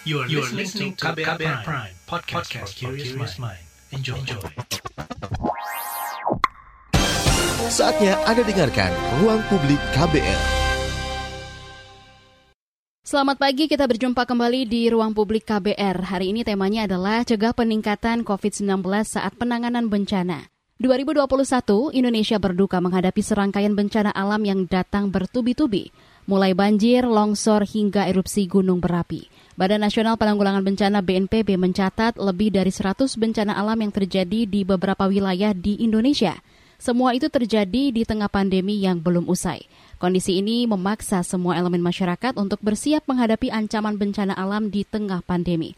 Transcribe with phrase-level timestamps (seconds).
[0.00, 3.60] You are, you are listening to KBR, KBR Prime, Prime podcast, podcast for curious mind.
[3.92, 4.16] Enjoy.
[4.16, 4.40] Enjoy.
[7.68, 8.88] Saatnya Anda dengarkan
[9.20, 10.40] Ruang Publik KBR.
[13.04, 16.08] Selamat pagi, kita berjumpa kembali di Ruang Publik KBR.
[16.08, 20.48] Hari ini temanya adalah cegah peningkatan COVID-19 saat penanganan bencana.
[20.80, 25.92] 2021, Indonesia berduka menghadapi serangkaian bencana alam yang datang bertubi-tubi,
[26.30, 29.26] mulai banjir, longsor, hingga erupsi gunung berapi.
[29.58, 35.10] Badan Nasional Penanggulangan Bencana BNPB mencatat lebih dari 100 bencana alam yang terjadi di beberapa
[35.10, 36.38] wilayah di Indonesia.
[36.78, 39.66] Semua itu terjadi di tengah pandemi yang belum usai.
[40.00, 45.76] Kondisi ini memaksa semua elemen masyarakat untuk bersiap menghadapi ancaman bencana alam di tengah pandemi.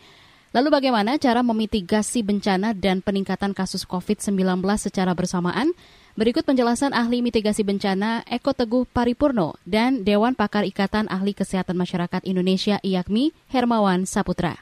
[0.53, 5.73] Lalu bagaimana cara memitigasi bencana dan peningkatan kasus COVID-19 secara bersamaan?
[6.13, 12.29] Berikut penjelasan ahli mitigasi bencana Eko Teguh Paripurno dan Dewan Pakar Ikatan Ahli Kesehatan Masyarakat
[12.29, 14.61] Indonesia IAKMI Hermawan Saputra.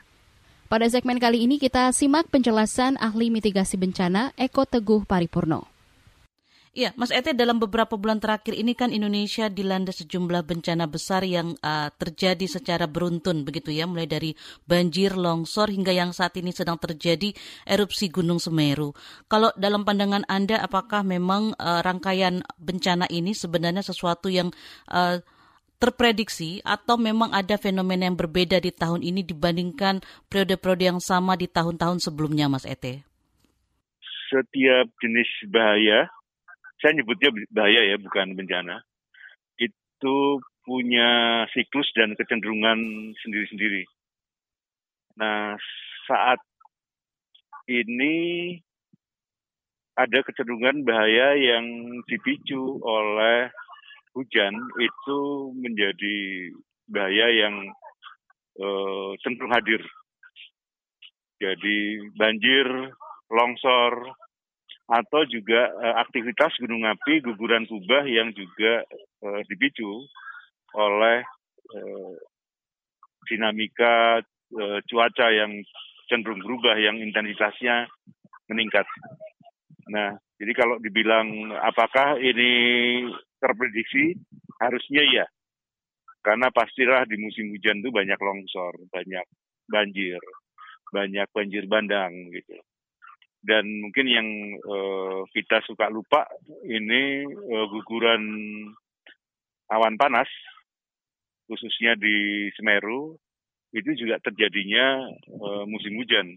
[0.70, 5.66] Pada segmen kali ini kita simak penjelasan ahli mitigasi bencana Eko Teguh Paripurno.
[6.70, 11.58] Iya, Mas Ete dalam beberapa bulan terakhir ini kan Indonesia dilanda sejumlah bencana besar yang
[11.66, 14.38] uh, terjadi secara beruntun begitu ya, mulai dari
[14.70, 17.34] banjir, longsor hingga yang saat ini sedang terjadi
[17.66, 18.94] erupsi Gunung Semeru.
[19.26, 24.54] Kalau dalam pandangan Anda apakah memang uh, rangkaian bencana ini sebenarnya sesuatu yang
[24.94, 25.18] uh,
[25.82, 31.50] terprediksi atau memang ada fenomena yang berbeda di tahun ini dibandingkan periode-periode yang sama di
[31.50, 33.02] tahun-tahun sebelumnya, Mas Ete?
[34.30, 36.06] Setiap jenis bahaya
[36.80, 38.80] saya nyebutnya bahaya ya, bukan bencana,
[39.60, 40.16] itu
[40.64, 43.84] punya siklus dan kecenderungan sendiri-sendiri.
[45.20, 45.56] Nah,
[46.08, 46.40] saat
[47.68, 48.56] ini
[50.00, 51.66] ada kecenderungan bahaya yang
[52.08, 53.52] dipicu oleh
[54.16, 55.20] hujan itu
[55.60, 56.18] menjadi
[56.88, 57.54] bahaya yang
[58.58, 59.84] uh, cenderung hadir.
[61.40, 62.66] Jadi banjir,
[63.32, 64.12] longsor,
[64.90, 68.82] atau juga uh, aktivitas gunung api guguran kubah yang juga
[69.22, 70.02] uh, dipicu
[70.74, 71.22] oleh
[71.70, 72.14] uh,
[73.30, 74.18] dinamika
[74.58, 75.62] uh, cuaca yang
[76.10, 77.86] cenderung berubah yang intensitasnya
[78.50, 78.82] meningkat.
[79.94, 82.50] Nah, jadi kalau dibilang apakah ini
[83.38, 84.18] terprediksi,
[84.58, 85.26] harusnya ya.
[86.20, 89.24] Karena pastilah di musim hujan itu banyak longsor, banyak
[89.70, 90.20] banjir,
[90.90, 92.58] banyak banjir bandang gitu
[93.40, 94.28] dan mungkin yang
[94.60, 96.28] uh, kita suka lupa
[96.68, 98.22] ini uh, guguran
[99.72, 100.28] awan panas
[101.48, 103.16] khususnya di Semeru
[103.72, 106.36] itu juga terjadinya uh, musim hujan.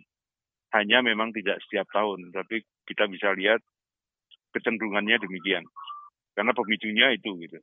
[0.74, 3.62] Hanya memang tidak setiap tahun tapi kita bisa lihat
[4.56, 5.66] kecenderungannya demikian.
[6.34, 7.60] Karena pemicunya itu gitu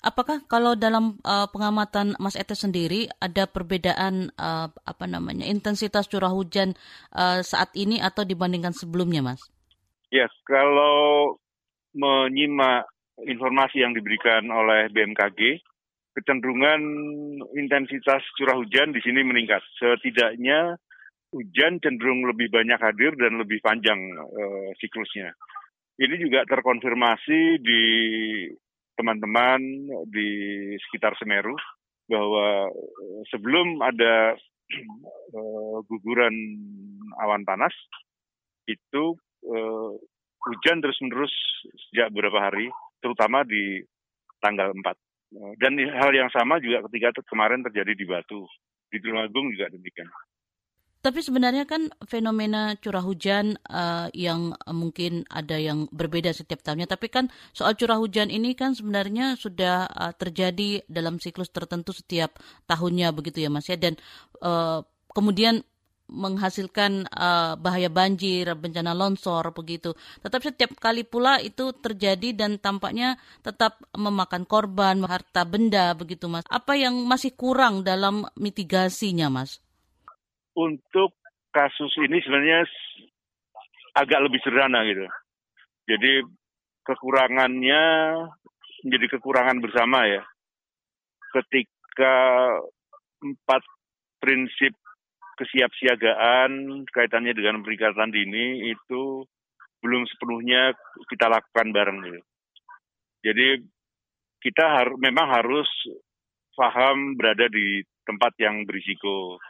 [0.00, 6.32] Apakah kalau dalam uh, pengamatan Mas Ete sendiri ada perbedaan uh, apa namanya intensitas curah
[6.32, 6.72] hujan
[7.12, 9.44] uh, saat ini atau dibandingkan sebelumnya, Mas?
[10.08, 11.36] Ya, kalau
[11.92, 12.88] menyimak
[13.20, 15.60] informasi yang diberikan oleh BMKG,
[16.16, 16.80] kecenderungan
[17.60, 19.60] intensitas curah hujan di sini meningkat.
[19.76, 20.80] Setidaknya
[21.30, 25.36] hujan cenderung lebih banyak hadir dan lebih panjang uh, siklusnya.
[26.00, 27.82] Ini juga terkonfirmasi di
[29.00, 29.60] teman-teman
[30.12, 30.28] di
[30.84, 31.56] sekitar Semeru
[32.04, 34.36] bahwa eh, sebelum ada
[35.32, 36.34] uh, guguran
[37.16, 37.72] awan panas
[38.68, 39.16] itu
[39.48, 39.92] uh,
[40.44, 41.32] hujan terus-menerus
[41.88, 42.68] sejak beberapa hari,
[43.00, 43.80] terutama di
[44.40, 44.84] tanggal 4.
[45.62, 48.46] Dan hal yang sama juga ketika kemarin terjadi di Batu,
[48.90, 50.08] di Tulungagung juga demikian.
[51.00, 56.84] Tapi sebenarnya kan fenomena curah hujan uh, yang mungkin ada yang berbeda setiap tahunnya.
[56.84, 62.36] Tapi kan soal curah hujan ini kan sebenarnya sudah uh, terjadi dalam siklus tertentu setiap
[62.68, 63.80] tahunnya begitu ya Mas ya.
[63.80, 63.96] Dan
[64.44, 64.84] uh,
[65.16, 65.64] kemudian
[66.10, 69.94] menghasilkan uh, bahaya banjir, bencana longsor begitu.
[70.20, 76.44] Tetapi setiap kali pula itu terjadi dan tampaknya tetap memakan korban, harta benda begitu Mas.
[76.50, 79.62] Apa yang masih kurang dalam mitigasinya Mas?
[80.56, 81.14] Untuk
[81.50, 82.66] kasus ini sebenarnya
[83.98, 85.06] agak lebih sederhana gitu.
[85.90, 86.22] Jadi
[86.86, 87.82] kekurangannya
[88.86, 90.22] menjadi kekurangan bersama ya.
[91.30, 92.16] Ketika
[93.20, 93.62] empat
[94.18, 94.74] prinsip
[95.38, 99.24] kesiapsiagaan kaitannya dengan peringatan dini itu
[99.80, 100.76] belum sepenuhnya
[101.08, 102.20] kita lakukan bareng gitu.
[103.24, 103.48] Jadi
[104.40, 105.68] kita har memang harus
[106.56, 109.40] paham berada di tempat yang berisiko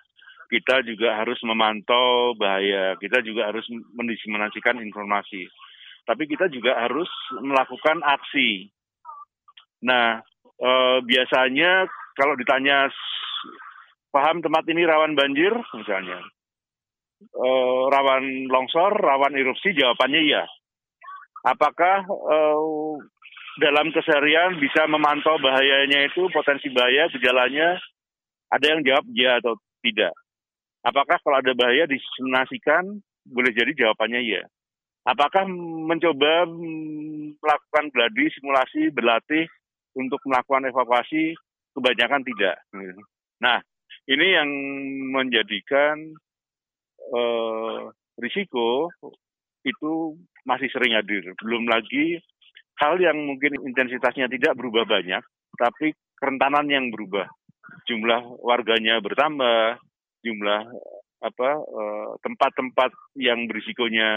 [0.50, 3.64] kita juga harus memantau bahaya, kita juga harus
[3.94, 5.47] mendiseminasikan informasi.
[6.05, 7.08] Tapi kita juga harus
[7.38, 8.67] melakukan aksi.
[9.87, 10.19] Nah,
[10.58, 10.70] e,
[11.06, 11.87] biasanya
[12.19, 12.91] kalau ditanya
[14.11, 16.19] paham tempat ini rawan banjir misalnya,
[17.37, 20.44] uh, rawan longsor, rawan erupsi, jawabannya iya.
[21.46, 23.00] Apakah uh,
[23.61, 27.81] dalam keseharian bisa memantau bahayanya itu, potensi bahaya, gejalanya,
[28.53, 30.12] ada yang jawab ya atau tidak.
[30.81, 34.43] Apakah kalau ada bahaya disimulasikan, boleh jadi jawabannya iya.
[35.05, 35.49] Apakah
[35.88, 36.44] mencoba
[37.41, 39.49] melakukan gladi, simulasi, berlatih
[39.97, 41.37] untuk melakukan evakuasi,
[41.73, 42.56] kebanyakan tidak.
[43.41, 43.59] Nah,
[44.09, 44.50] ini yang
[45.12, 45.97] menjadikan
[47.00, 47.81] eh,
[48.21, 48.93] risiko
[49.65, 51.32] itu masih sering hadir.
[51.41, 52.21] Belum lagi
[52.81, 55.21] hal yang mungkin intensitasnya tidak berubah banyak,
[55.56, 57.29] tapi kerentanan yang berubah.
[57.88, 59.81] Jumlah warganya bertambah,
[60.25, 60.62] jumlah
[61.20, 62.90] apa eh, tempat-tempat
[63.20, 64.11] yang berisikonya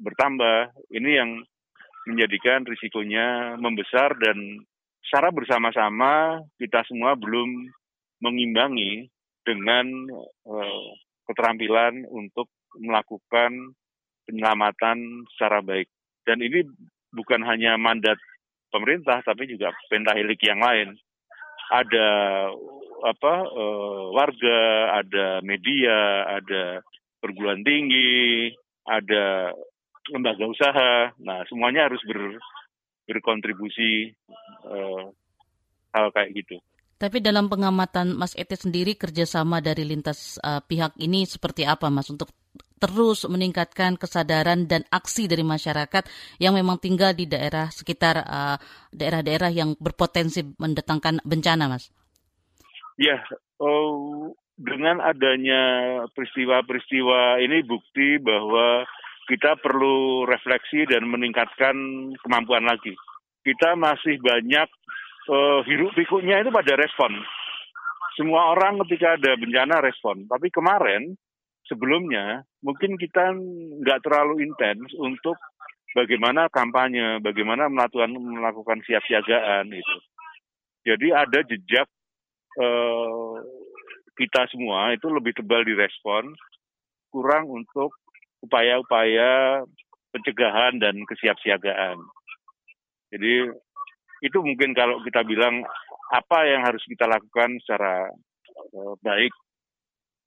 [0.00, 0.72] bertambah.
[0.92, 1.30] Ini yang
[2.08, 4.64] menjadikan risikonya membesar dan
[5.04, 7.68] secara bersama-sama kita semua belum
[8.20, 9.08] mengimbangi
[9.44, 9.88] dengan
[10.44, 10.88] uh,
[11.24, 13.74] keterampilan untuk melakukan
[14.28, 15.88] penyelamatan secara baik.
[16.28, 16.62] Dan ini
[17.10, 18.20] bukan hanya mandat
[18.70, 20.94] pemerintah tapi juga pentahelik yang lain.
[21.70, 22.08] Ada
[23.04, 24.58] apa uh, warga,
[25.00, 26.84] ada media, ada
[27.20, 28.52] perguruan tinggi,
[28.88, 29.54] ada
[30.08, 30.92] lembaga usaha.
[31.20, 32.40] Nah, semuanya harus ber,
[33.08, 34.12] berkontribusi
[34.66, 35.12] uh,
[35.92, 36.56] hal kayak gitu.
[37.00, 42.12] Tapi dalam pengamatan Mas Ete sendiri kerjasama dari lintas uh, pihak ini seperti apa Mas
[42.12, 42.28] untuk
[42.80, 46.04] terus meningkatkan kesadaran dan aksi dari masyarakat
[46.40, 48.24] yang memang tinggal di daerah sekitar
[48.92, 51.92] daerah-daerah uh, yang berpotensi mendatangkan bencana, Mas?
[53.00, 53.24] Ya,
[53.56, 55.62] oh, dengan adanya
[56.12, 58.84] peristiwa-peristiwa ini bukti bahwa
[59.24, 61.72] kita perlu refleksi dan meningkatkan
[62.20, 62.92] kemampuan lagi.
[63.40, 64.68] Kita masih banyak
[65.32, 67.16] uh, hiruk pikuknya itu pada respon.
[68.20, 70.28] Semua orang ketika ada bencana respon.
[70.28, 71.16] Tapi kemarin
[71.64, 73.32] sebelumnya mungkin kita
[73.80, 75.40] nggak terlalu intens untuk
[75.96, 79.96] bagaimana kampanye, bagaimana melakukan melakukan siap-siagaan itu.
[80.84, 81.88] Jadi ada jejak
[82.58, 83.34] eh,
[84.18, 86.34] kita semua itu lebih tebal di respon,
[87.08, 87.94] kurang untuk
[88.44, 89.62] upaya-upaya
[90.10, 91.98] pencegahan dan kesiapsiagaan.
[93.10, 93.48] Jadi
[94.20, 95.64] itu mungkin kalau kita bilang
[96.10, 98.10] apa yang harus kita lakukan secara
[98.76, 99.32] uh, baik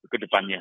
[0.08, 0.60] ke depannya.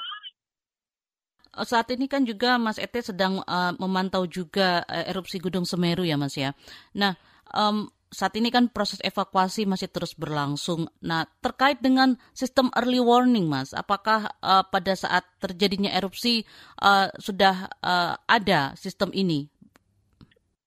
[1.56, 6.18] Eh, saat ini kan juga Mas Ete sedang uh, memantau juga erupsi Gunung Semeru ya
[6.18, 6.52] Mas ya.
[6.94, 7.16] Nah,
[7.54, 10.84] um, saat ini kan proses evakuasi masih terus berlangsung.
[11.00, 16.44] Nah, terkait dengan sistem early warning, Mas, apakah uh, pada saat terjadinya erupsi
[16.84, 19.48] uh, sudah uh, ada sistem ini?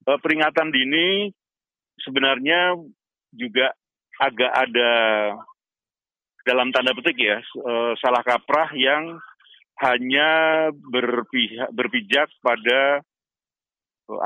[0.06, 1.30] Peringatan dini
[2.02, 2.78] sebenarnya
[3.34, 3.74] juga
[4.22, 4.92] agak ada
[6.46, 7.42] dalam tanda petik ya
[7.98, 9.18] salah kaprah yang
[9.82, 10.30] hanya
[10.72, 13.02] berpihak, berpijak pada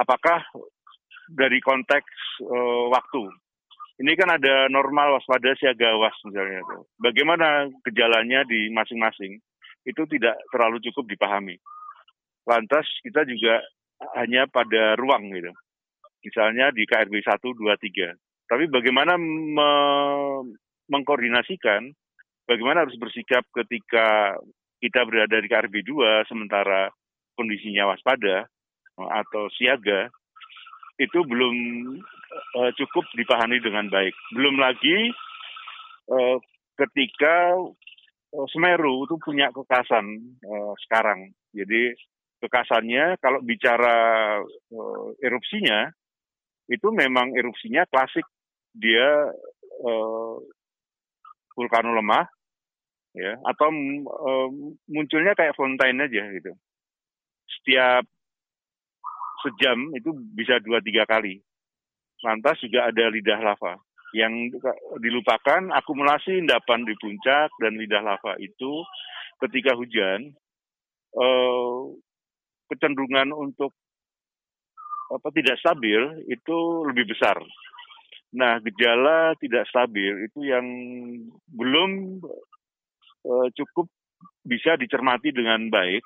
[0.03, 0.43] apakah
[1.29, 3.29] dari konteks uh, waktu.
[3.99, 6.63] Ini kan ada normal waspada siaga was misalnya.
[6.95, 9.37] Bagaimana gejalanya di masing-masing
[9.83, 11.59] itu tidak terlalu cukup dipahami.
[12.47, 13.59] Lantas kita juga
[14.15, 15.51] hanya pada ruang gitu.
[16.23, 18.15] Misalnya di KRB 1, 2, 3.
[18.49, 19.71] Tapi bagaimana me
[20.89, 21.93] mengkoordinasikan,
[22.49, 24.33] bagaimana harus bersikap ketika
[24.81, 26.89] kita berada di KRB 2 sementara
[27.37, 28.49] kondisinya waspada
[28.97, 30.09] atau siaga
[30.99, 31.55] itu belum
[32.59, 34.11] uh, cukup dipahami dengan baik.
[34.35, 35.15] Belum lagi
[36.11, 36.37] uh,
[36.75, 37.55] ketika
[38.35, 41.31] uh, Semeru itu punya kekasan uh, sekarang.
[41.55, 41.95] Jadi
[42.43, 43.97] kekasannya kalau bicara
[44.43, 45.87] uh, erupsinya
[46.69, 48.27] itu memang erupsinya klasik
[48.75, 49.31] dia
[49.81, 50.35] uh,
[51.57, 52.29] vulkanolemah
[53.17, 53.73] ya atau
[54.05, 56.53] um, munculnya kayak fontaine aja gitu
[57.49, 58.05] setiap
[59.45, 61.39] sejam itu bisa dua tiga kali
[62.23, 63.79] lantas juga ada lidah lava
[64.11, 64.49] yang
[64.99, 68.81] dilupakan akumulasi endapan di puncak dan lidah lava itu
[69.39, 70.33] ketika hujan
[71.15, 71.93] uh,
[72.69, 73.73] kecenderungan untuk
[75.09, 77.41] apa tidak stabil itu lebih besar.
[78.29, 80.65] Nah, gejala tidak stabil itu yang
[81.49, 82.21] belum
[83.25, 83.89] uh, cukup
[84.45, 86.05] bisa dicermati dengan baik.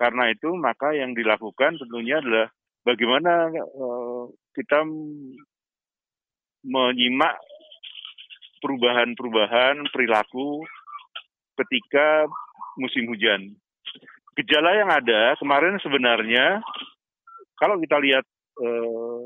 [0.00, 2.48] Karena itu maka yang dilakukan tentunya adalah
[2.88, 4.80] bagaimana uh, kita
[6.64, 7.36] menyimak
[8.64, 10.64] perubahan-perubahan perilaku
[11.60, 12.24] ketika
[12.80, 13.52] musim hujan.
[14.40, 16.64] Gejala yang ada kemarin sebenarnya
[17.60, 18.24] kalau kita lihat
[18.60, 19.24] eh,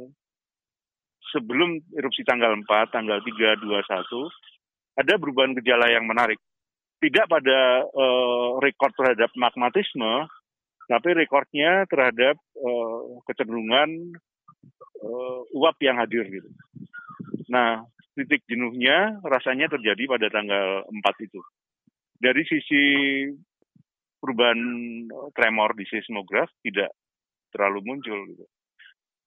[1.31, 6.39] sebelum erupsi tanggal 4, tanggal 3, 2, 1, ada perubahan gejala yang menarik
[7.05, 10.25] tidak pada uh, rekor terhadap magmatisme,
[10.85, 14.13] tapi rekornya terhadap uh, kecenderungan
[15.01, 16.51] uh, uap yang hadir gitu.
[17.49, 17.85] Nah,
[18.17, 21.41] titik jenuhnya rasanya terjadi pada tanggal 4 itu.
[22.21, 22.83] Dari sisi
[24.21, 24.61] perubahan
[25.37, 26.93] tremor di seismograf tidak
[27.53, 28.45] terlalu muncul gitu.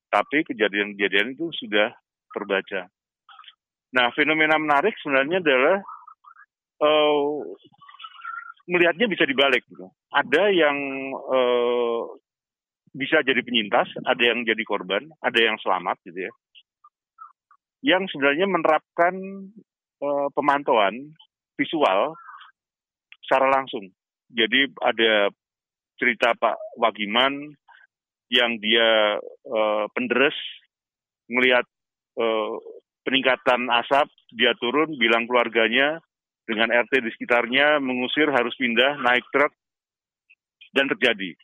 [0.08, 1.94] Tapi kejadian-kejadian itu sudah
[2.32, 2.90] terbaca.
[3.94, 5.78] Nah, fenomena menarik sebenarnya adalah
[6.82, 7.44] uh,
[8.68, 9.64] melihatnya bisa dibalik.
[9.68, 9.88] Gitu.
[10.08, 10.78] Ada yang
[11.14, 12.16] uh,
[12.96, 16.34] bisa jadi penyintas, ada yang jadi korban, ada yang selamat gitu ya.
[17.84, 19.16] Yang sebenarnya menerapkan
[20.02, 21.14] uh, pemantauan
[21.60, 22.18] visual
[23.22, 23.92] secara langsung.
[24.32, 25.30] Jadi ada
[26.00, 27.54] cerita Pak Wagiman
[28.28, 30.36] yang dia uh, penderes
[31.32, 31.64] melihat
[32.20, 32.56] uh,
[33.08, 36.00] peningkatan asap, dia turun bilang keluarganya
[36.48, 39.52] dengan RT di sekitarnya mengusir harus pindah naik truk
[40.76, 41.36] dan terjadi.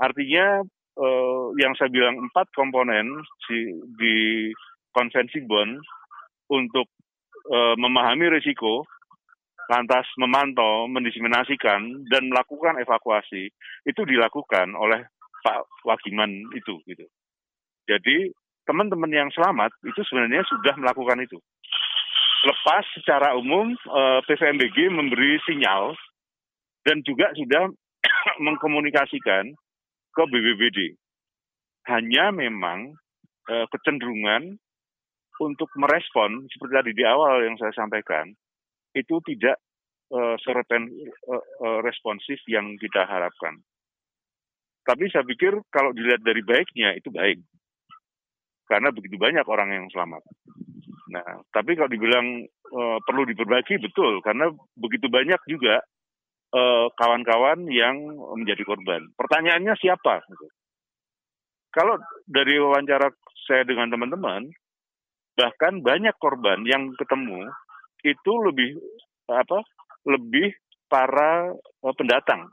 [0.00, 0.64] Artinya
[0.96, 3.58] eh, yang saya bilang empat komponen di,
[3.96, 4.16] di
[4.92, 5.40] konvensi
[6.52, 6.88] untuk
[7.52, 8.84] eh, memahami risiko,
[9.66, 13.50] lantas memantau, mendisiminasikan dan melakukan evakuasi
[13.84, 15.04] itu dilakukan oleh
[15.42, 17.06] Pak Wagiman itu gitu.
[17.86, 18.30] Jadi
[18.66, 21.38] teman-teman yang selamat itu sebenarnya sudah melakukan itu
[22.46, 25.98] lepas secara umum eh, PVMBG memberi sinyal
[26.86, 27.74] dan juga sudah
[28.40, 29.54] mengkomunikasikan
[30.12, 30.96] ke BBBD.
[31.86, 32.94] Hanya memang
[33.46, 34.58] uh, kecenderungan
[35.38, 38.32] untuk merespon seperti tadi di awal yang saya sampaikan
[38.96, 39.60] itu tidak
[40.46, 40.86] sereten
[41.26, 43.58] uh, uh, responsif yang kita harapkan.
[44.86, 47.42] Tapi saya pikir kalau dilihat dari baiknya itu baik.
[48.70, 50.22] Karena begitu banyak orang yang selamat.
[51.10, 55.95] Nah, tapi kalau dibilang uh, perlu diperbaiki betul karena begitu banyak juga eh,
[56.96, 57.96] kawan-kawan yang
[58.38, 59.12] menjadi korban.
[59.18, 60.24] Pertanyaannya siapa?
[61.74, 63.12] Kalau dari wawancara
[63.44, 64.48] saya dengan teman-teman,
[65.36, 67.44] bahkan banyak korban yang ketemu
[68.00, 68.80] itu lebih
[69.28, 69.60] apa?
[70.08, 70.54] Lebih
[70.86, 72.48] para uh, pendatang,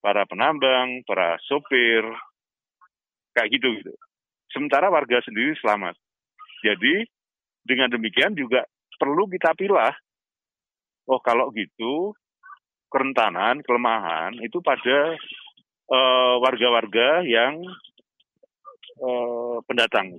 [0.00, 2.06] para penambang, para sopir,
[3.34, 3.92] kayak gitu gitu.
[4.50, 5.94] Sementara warga sendiri selamat.
[6.62, 7.06] Jadi
[7.62, 8.66] dengan demikian juga
[8.98, 9.94] perlu kita pilah.
[11.10, 12.14] Oh kalau gitu
[12.90, 15.14] kerentanan, kelemahan itu pada
[15.88, 17.62] uh, warga-warga yang
[18.98, 20.12] uh, pendatang.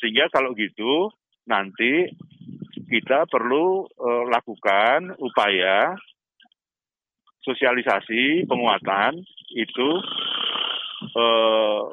[0.00, 1.12] Sehingga kalau gitu
[1.46, 2.08] nanti
[2.88, 5.94] kita perlu uh, lakukan upaya
[7.46, 9.22] sosialisasi penguatan
[9.54, 9.88] itu
[11.14, 11.86] uh,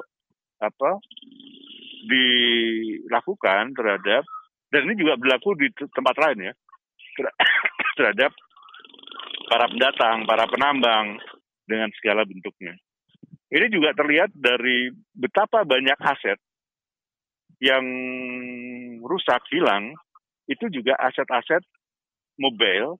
[0.58, 0.98] apa
[2.04, 4.26] dilakukan terhadap
[4.74, 6.54] dan ini juga berlaku di tempat lain ya
[7.96, 8.34] terhadap
[9.48, 11.20] para pendatang, para penambang
[11.64, 12.74] dengan segala bentuknya.
[13.52, 16.38] Ini juga terlihat dari betapa banyak aset
[17.62, 17.84] yang
[19.04, 19.94] rusak, hilang,
[20.50, 21.62] itu juga aset-aset
[22.36, 22.98] mobil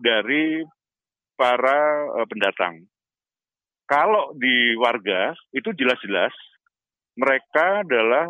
[0.00, 0.64] dari
[1.36, 2.88] para eh, pendatang.
[3.84, 6.32] Kalau di warga itu jelas-jelas
[7.12, 8.24] mereka adalah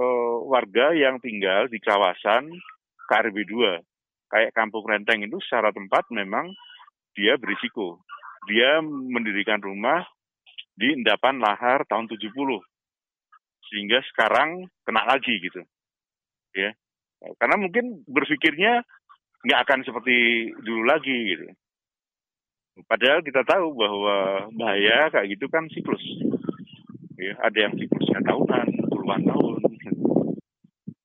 [0.00, 2.48] uh, warga yang tinggal di kawasan
[3.04, 3.84] KRB 2.
[4.32, 6.48] Kayak Kampung Renteng itu secara tempat memang
[7.14, 8.02] dia berisiko.
[8.50, 10.04] Dia mendirikan rumah
[10.76, 12.28] di endapan lahar tahun 70.
[13.70, 15.62] Sehingga sekarang kena lagi gitu.
[16.52, 16.76] Ya.
[17.40, 18.84] Karena mungkin berpikirnya
[19.44, 20.16] nggak akan seperti
[20.60, 21.46] dulu lagi gitu.
[22.90, 26.02] Padahal kita tahu bahwa bahaya kayak gitu kan siklus.
[27.14, 29.62] Ya, ada yang siklusnya tahunan, puluhan tahun,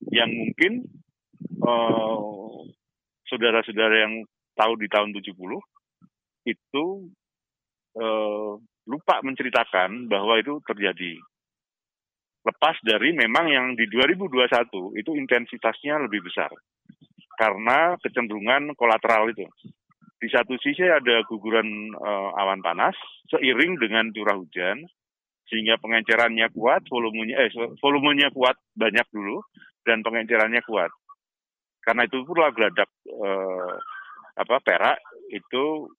[0.10, 0.90] yang mungkin
[1.62, 2.66] uh,
[3.30, 4.14] saudara-saudara yang
[4.58, 5.30] tahu di tahun 70
[6.50, 6.86] itu
[7.98, 8.58] uh,
[8.90, 11.22] lupa menceritakan bahwa itu terjadi.
[12.42, 16.50] Lepas dari memang yang di 2021 itu intensitasnya lebih besar
[17.38, 19.46] karena kecenderungan kolateral itu.
[20.20, 22.98] Di satu sisi ada guguran uh, awan panas
[23.32, 24.84] seiring dengan curah hujan
[25.48, 27.50] sehingga pengencerannya kuat, volumenya eh
[27.82, 29.42] volumenya kuat banyak dulu
[29.88, 30.92] dan pengencerannya kuat.
[31.82, 33.74] Karena itu pula geladak eh,
[34.38, 35.02] apa perak
[35.34, 35.90] itu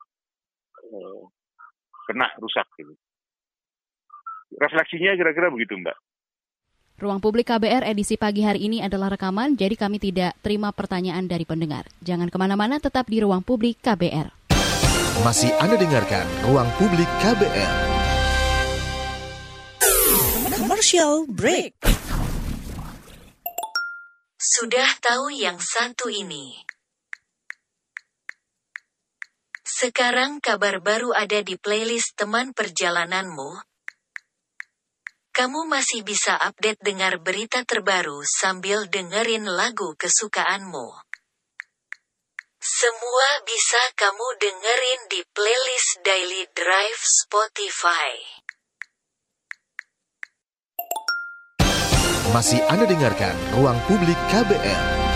[0.90, 1.22] eh,
[2.10, 2.94] kena rusak gitu.
[4.58, 5.96] Refleksinya kira-kira begitu, Mbak.
[7.00, 11.48] Ruang Publik KBR edisi pagi hari ini adalah rekaman, jadi kami tidak terima pertanyaan dari
[11.48, 11.88] pendengar.
[12.04, 14.28] Jangan ke mana-mana, tetap di Ruang Publik KBR.
[15.24, 17.72] Masih Anda dengarkan Ruang Publik KBR.
[20.60, 21.72] Commercial break.
[24.36, 26.69] Sudah tahu yang satu ini?
[29.80, 33.64] Sekarang kabar baru ada di playlist teman perjalananmu.
[35.32, 40.84] Kamu masih bisa update dengar berita terbaru sambil dengerin lagu kesukaanmu.
[42.60, 48.12] Semua bisa kamu dengerin di playlist Daily Drive Spotify.
[52.36, 55.09] Masih Anda dengarkan Ruang Publik KBR.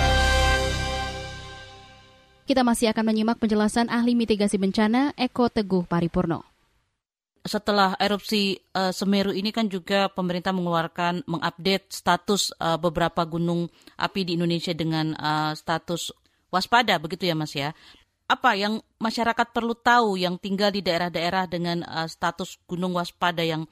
[2.45, 6.45] Kita masih akan menyimak penjelasan ahli mitigasi bencana Eko Teguh Paripurno.
[7.41, 14.29] Setelah erupsi uh, Semeru ini kan juga pemerintah mengeluarkan mengupdate status uh, beberapa gunung api
[14.29, 16.13] di Indonesia dengan uh, status
[16.53, 17.73] waspada begitu ya Mas ya.
[18.29, 23.65] Apa yang masyarakat perlu tahu yang tinggal di daerah-daerah dengan uh, status gunung waspada yang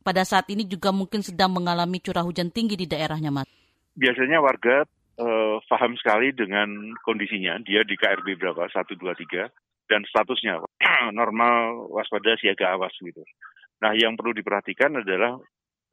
[0.00, 3.48] pada saat ini juga mungkin sedang mengalami curah hujan tinggi di daerahnya Mas?
[4.00, 4.88] Biasanya warga
[5.18, 7.58] uh, paham sekali dengan kondisinya.
[7.62, 8.68] Dia di KRB berapa?
[8.70, 9.50] Satu, dua, tiga.
[9.84, 10.64] Dan statusnya
[11.18, 13.22] normal, waspada, siaga, awas gitu.
[13.84, 15.36] Nah, yang perlu diperhatikan adalah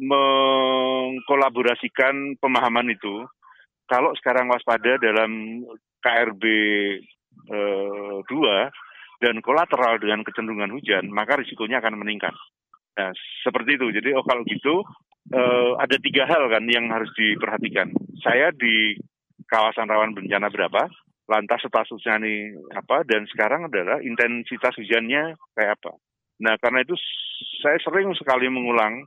[0.01, 3.27] mengkolaborasikan pemahaman itu.
[3.85, 5.61] Kalau sekarang waspada dalam
[5.99, 6.43] KRB
[7.51, 8.31] eh, 2
[9.21, 12.33] dan kolateral dengan kecenderungan hujan, maka risikonya akan meningkat.
[12.97, 13.13] Nah,
[13.43, 13.91] seperti itu.
[13.91, 14.83] Jadi, oh kalau gitu,
[15.35, 17.91] eh, ada tiga hal kan yang harus diperhatikan.
[18.23, 18.95] Saya di
[19.51, 20.87] kawasan rawan bencana berapa,
[21.27, 25.91] lantas statusnya nih apa, dan sekarang adalah intensitas hujannya kayak apa.
[26.41, 26.95] Nah, karena itu
[27.59, 29.05] saya sering sekali mengulang,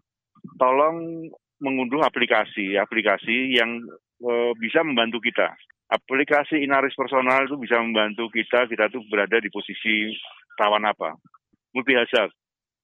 [0.61, 1.27] tolong
[1.59, 3.83] mengunduh aplikasi, aplikasi yang
[4.21, 5.57] e, bisa membantu kita.
[5.89, 10.13] Aplikasi Inaris Personal itu bisa membantu kita, kita tuh berada di posisi
[10.61, 11.17] rawan apa.
[11.75, 12.33] Multi hazard.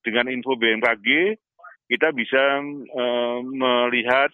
[0.00, 1.37] Dengan info BMKG,
[1.93, 3.05] kita bisa e,
[3.45, 4.33] melihat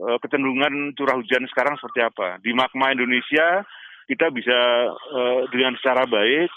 [0.00, 2.38] uh, kecenderungan curah hujan sekarang seperti apa.
[2.42, 3.62] Di magma Indonesia
[4.08, 4.58] kita bisa
[4.94, 6.48] uh, dengan secara baik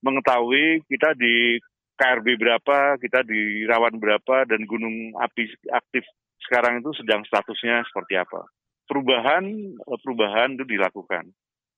[0.00, 1.60] mengetahui kita di
[2.00, 6.08] KRB berapa, kita di rawan berapa, dan gunung api aktif
[6.40, 8.48] sekarang itu sedang statusnya seperti apa.
[8.88, 9.44] Perubahan
[9.76, 11.28] eh, perubahan itu dilakukan.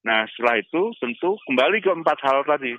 [0.07, 2.79] Nah setelah itu tentu kembali ke empat hal tadi.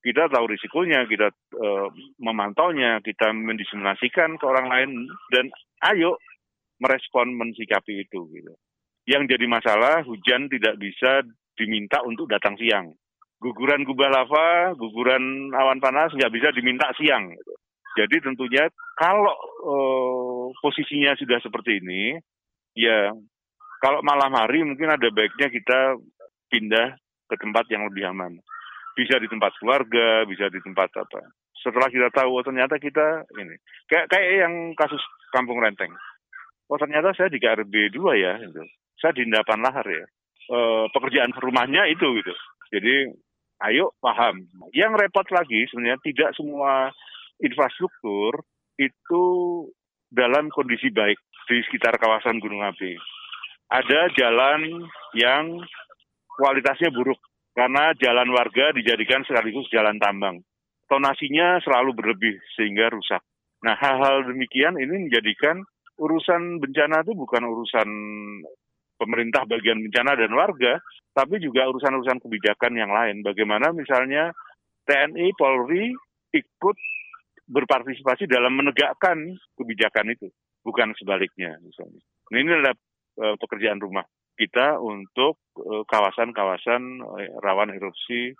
[0.00, 1.28] Kita tahu risikonya, kita
[1.60, 4.90] uh, memantaunya, kita mendiseminasikan ke orang lain,
[5.28, 5.52] dan
[5.92, 6.16] ayo
[6.80, 8.52] merespon mensikapi itu gitu.
[9.04, 11.22] Yang jadi masalah hujan tidak bisa
[11.54, 12.96] diminta untuk datang siang.
[13.40, 17.32] Guguran kubah lava, guguran awan panas nggak bisa diminta siang.
[17.32, 17.52] Gitu.
[18.00, 18.64] Jadi tentunya
[18.96, 22.16] kalau uh, posisinya sudah seperti ini,
[22.76, 23.12] ya
[23.80, 25.96] kalau malam hari mungkin ada baiknya kita
[26.52, 26.96] pindah
[27.28, 28.40] ke tempat yang lebih aman.
[28.96, 31.24] Bisa di tempat keluarga, bisa di tempat apa.
[31.60, 33.56] Setelah kita tahu, oh, ternyata kita ini
[33.88, 35.00] kayak kayak yang kasus
[35.32, 35.92] Kampung Renteng
[36.70, 38.62] oh ternyata saya di KRB 2 ya, gitu.
[39.02, 40.06] saya di endapan lahar ya.
[40.50, 40.58] E,
[40.94, 42.34] pekerjaan rumahnya itu gitu.
[42.70, 43.10] Jadi
[43.66, 44.46] ayo paham.
[44.70, 46.94] Yang repot lagi sebenarnya tidak semua
[47.42, 48.46] infrastruktur
[48.78, 49.24] itu
[50.08, 51.18] dalam kondisi baik
[51.50, 52.94] di sekitar kawasan Gunung Api.
[53.70, 55.58] Ada jalan yang
[56.38, 57.18] kualitasnya buruk
[57.54, 60.42] karena jalan warga dijadikan sekaligus jalan tambang.
[60.90, 63.22] Tonasinya selalu berlebih sehingga rusak.
[63.62, 65.62] Nah, hal-hal demikian ini menjadikan
[66.00, 67.88] urusan bencana itu bukan urusan
[68.96, 70.80] pemerintah bagian bencana dan warga,
[71.12, 73.20] tapi juga urusan-urusan kebijakan yang lain.
[73.24, 74.32] Bagaimana misalnya
[74.84, 75.92] TNI, Polri
[76.32, 76.76] ikut
[77.50, 80.28] berpartisipasi dalam menegakkan kebijakan itu,
[80.64, 82.00] bukan sebaliknya misalnya.
[82.30, 82.74] Nah, ini adalah
[83.24, 84.06] uh, pekerjaan rumah
[84.38, 88.32] kita untuk uh, kawasan-kawasan uh, rawan erupsi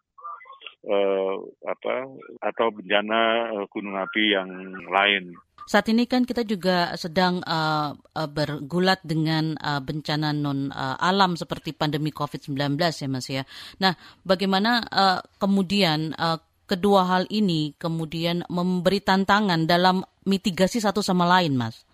[0.87, 1.35] uh,
[1.67, 2.09] apa
[2.41, 4.51] atau bencana uh, gunung api yang
[4.89, 5.37] lain.
[5.71, 7.95] Saat ini kan kita juga sedang uh,
[8.27, 13.47] bergulat dengan uh, bencana non uh, alam seperti pandemi COVID-19 ya Mas ya.
[13.79, 13.95] Nah,
[14.27, 21.55] bagaimana uh, kemudian uh, kedua hal ini kemudian memberi tantangan dalam mitigasi satu sama lain,
[21.55, 21.87] Mas?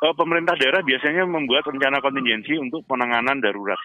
[0.00, 3.76] Pemerintah daerah biasanya membuat rencana kontingensi untuk penanganan darurat.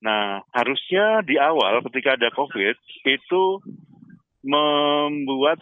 [0.00, 3.44] Nah, harusnya di awal ketika ada COVID itu
[4.40, 5.60] membuat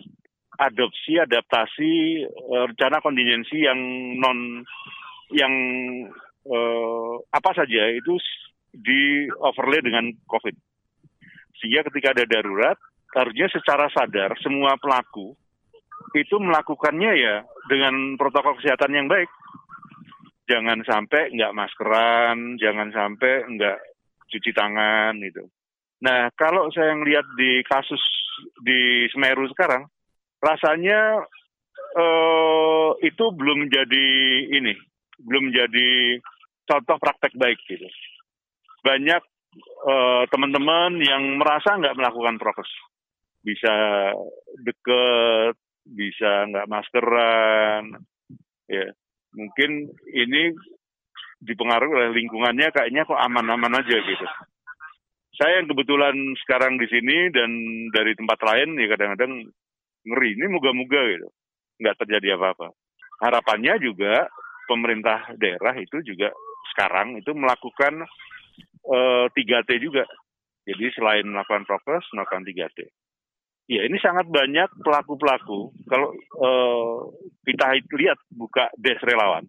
[0.58, 3.78] adopsi adaptasi uh, rencana kontingensi yang
[4.18, 4.62] non
[5.34, 5.54] yang
[6.46, 8.14] uh, apa saja itu
[8.70, 10.54] di overlay dengan COVID.
[11.58, 12.78] Sehingga ketika ada darurat,
[13.18, 15.34] harusnya secara sadar semua pelaku
[16.14, 19.28] itu melakukannya ya dengan protokol kesehatan yang baik.
[20.48, 23.78] Jangan sampai nggak maskeran, jangan sampai nggak
[24.28, 25.48] cuci tangan gitu.
[26.04, 28.00] Nah, kalau saya lihat di kasus
[28.62, 29.90] di Semeru sekarang,
[30.38, 31.26] rasanya
[31.98, 34.06] uh, itu belum jadi
[34.52, 34.78] ini,
[35.18, 36.22] belum jadi
[36.68, 37.88] contoh praktek baik gitu.
[38.86, 39.22] Banyak
[39.88, 42.70] uh, teman-teman yang merasa nggak melakukan prokes.
[43.38, 43.74] bisa
[44.60, 45.54] deket,
[45.86, 47.96] bisa nggak maskeran,
[48.68, 48.92] ya
[49.32, 50.52] mungkin ini
[51.38, 54.26] dipengaruhi oleh lingkungannya kayaknya kok aman-aman aja gitu.
[55.38, 57.50] Saya yang kebetulan sekarang di sini dan
[57.94, 59.46] dari tempat lain ya kadang-kadang
[60.02, 60.30] ngeri.
[60.34, 61.28] Ini moga-moga gitu,
[61.78, 62.74] nggak terjadi apa-apa.
[63.22, 64.26] Harapannya juga
[64.66, 66.34] pemerintah daerah itu juga
[66.74, 68.02] sekarang itu melakukan
[68.86, 70.04] uh, 3T juga.
[70.68, 72.78] Jadi selain melakukan prokes, melakukan 3T.
[73.68, 75.72] Ya ini sangat banyak pelaku-pelaku.
[75.86, 76.08] Kalau
[76.40, 76.98] uh,
[77.44, 79.44] kita lihat buka des relawan,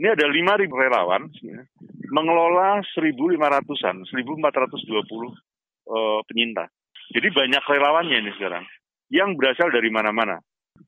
[0.00, 1.62] ini ada 5.000 relawan ya,
[2.10, 6.70] mengelola 1.500-an, 1.420 uh, penyintas.
[7.14, 8.64] Jadi banyak relawannya ini sekarang
[9.12, 10.40] yang berasal dari mana-mana.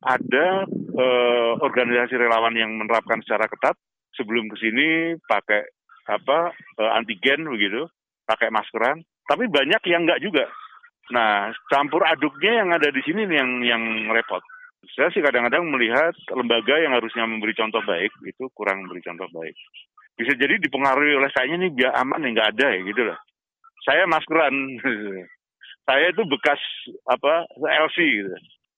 [0.02, 3.78] Ada uh, organisasi relawan yang menerapkan secara ketat
[4.18, 5.62] sebelum ke sini pakai
[6.10, 6.50] apa
[6.82, 7.86] uh, antigen begitu,
[8.26, 9.06] pakai maskeran.
[9.26, 10.46] Tapi banyak yang enggak juga.
[11.14, 14.42] Nah, campur aduknya yang ada di sini yang yang repot
[14.94, 19.57] saya sih kadang-kadang melihat lembaga yang harusnya memberi contoh baik itu kurang memberi contoh baik.
[20.16, 23.18] Bisa jadi dipengaruhi oleh kayaknya nih biar aman ya nggak ada ya gitu loh.
[23.85, 24.55] Saya maskeran,
[25.88, 26.61] saya itu bekas
[27.07, 28.33] apa LC gitu,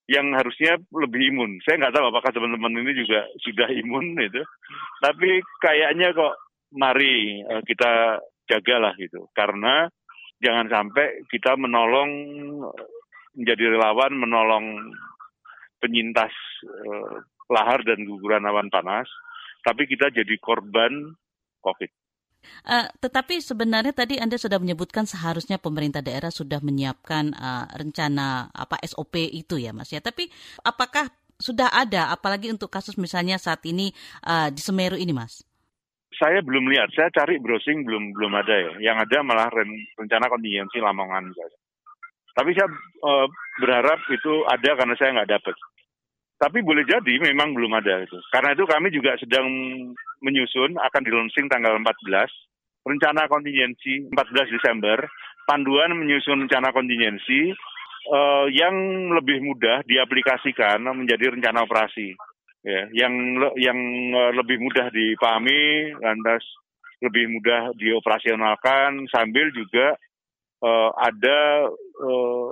[0.09, 1.61] yang harusnya lebih imun.
[1.63, 4.41] Saya nggak tahu apakah teman-teman ini juga sudah imun itu,
[5.01, 6.35] tapi kayaknya kok
[6.75, 9.89] mari eh, kita jagalah gitu, karena
[10.43, 12.11] jangan sampai kita menolong
[13.37, 14.65] menjadi relawan menolong
[15.79, 16.31] penyintas
[16.67, 19.09] uh, lahar dan guguran awan panas,
[19.65, 21.15] tapi kita jadi korban
[21.63, 21.91] COVID.
[22.63, 28.79] Uh, tetapi sebenarnya tadi Anda sudah menyebutkan seharusnya pemerintah daerah sudah menyiapkan uh, rencana apa
[28.87, 29.99] SOP itu ya Mas ya.
[29.99, 30.31] Tapi
[30.63, 33.91] apakah sudah ada apalagi untuk kasus misalnya saat ini
[34.27, 35.43] uh, di Semeru ini Mas?
[36.19, 38.71] Saya belum lihat, saya cari browsing belum belum ada ya.
[38.91, 39.47] Yang ada malah
[39.95, 41.59] rencana kontingensi Lamongan misalnya.
[42.35, 42.67] Tapi saya
[43.03, 43.27] uh,
[43.59, 45.55] berharap itu ada karena saya nggak dapat.
[46.39, 48.15] Tapi boleh jadi memang belum ada itu.
[48.31, 49.45] Karena itu kami juga sedang
[50.23, 51.83] menyusun akan di launching tanggal 14
[52.87, 55.03] rencana kontingensi 14 Desember
[55.43, 57.51] panduan menyusun rencana kontingensi
[58.09, 58.75] uh, yang
[59.13, 62.15] lebih mudah diaplikasikan menjadi rencana operasi
[62.63, 63.13] ya yang
[63.55, 63.79] yang
[64.15, 66.43] uh, lebih mudah dipahami lantas
[66.99, 69.95] lebih mudah dioperasionalkan sambil juga
[70.63, 71.71] uh, ada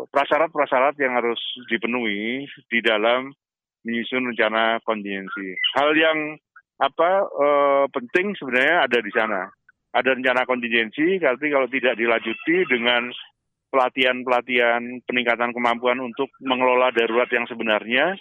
[0.08, 3.36] prasyarat-prasyarat uh, yang harus dipenuhi di dalam
[3.88, 5.56] menyusun rencana kontingensi.
[5.80, 6.36] Hal yang
[6.78, 9.48] apa uh, penting sebenarnya ada di sana.
[9.96, 13.08] Ada rencana kontingensi, tapi kalau tidak dilanjuti dengan
[13.72, 18.14] pelatihan-pelatihan peningkatan kemampuan untuk mengelola darurat yang sebenarnya,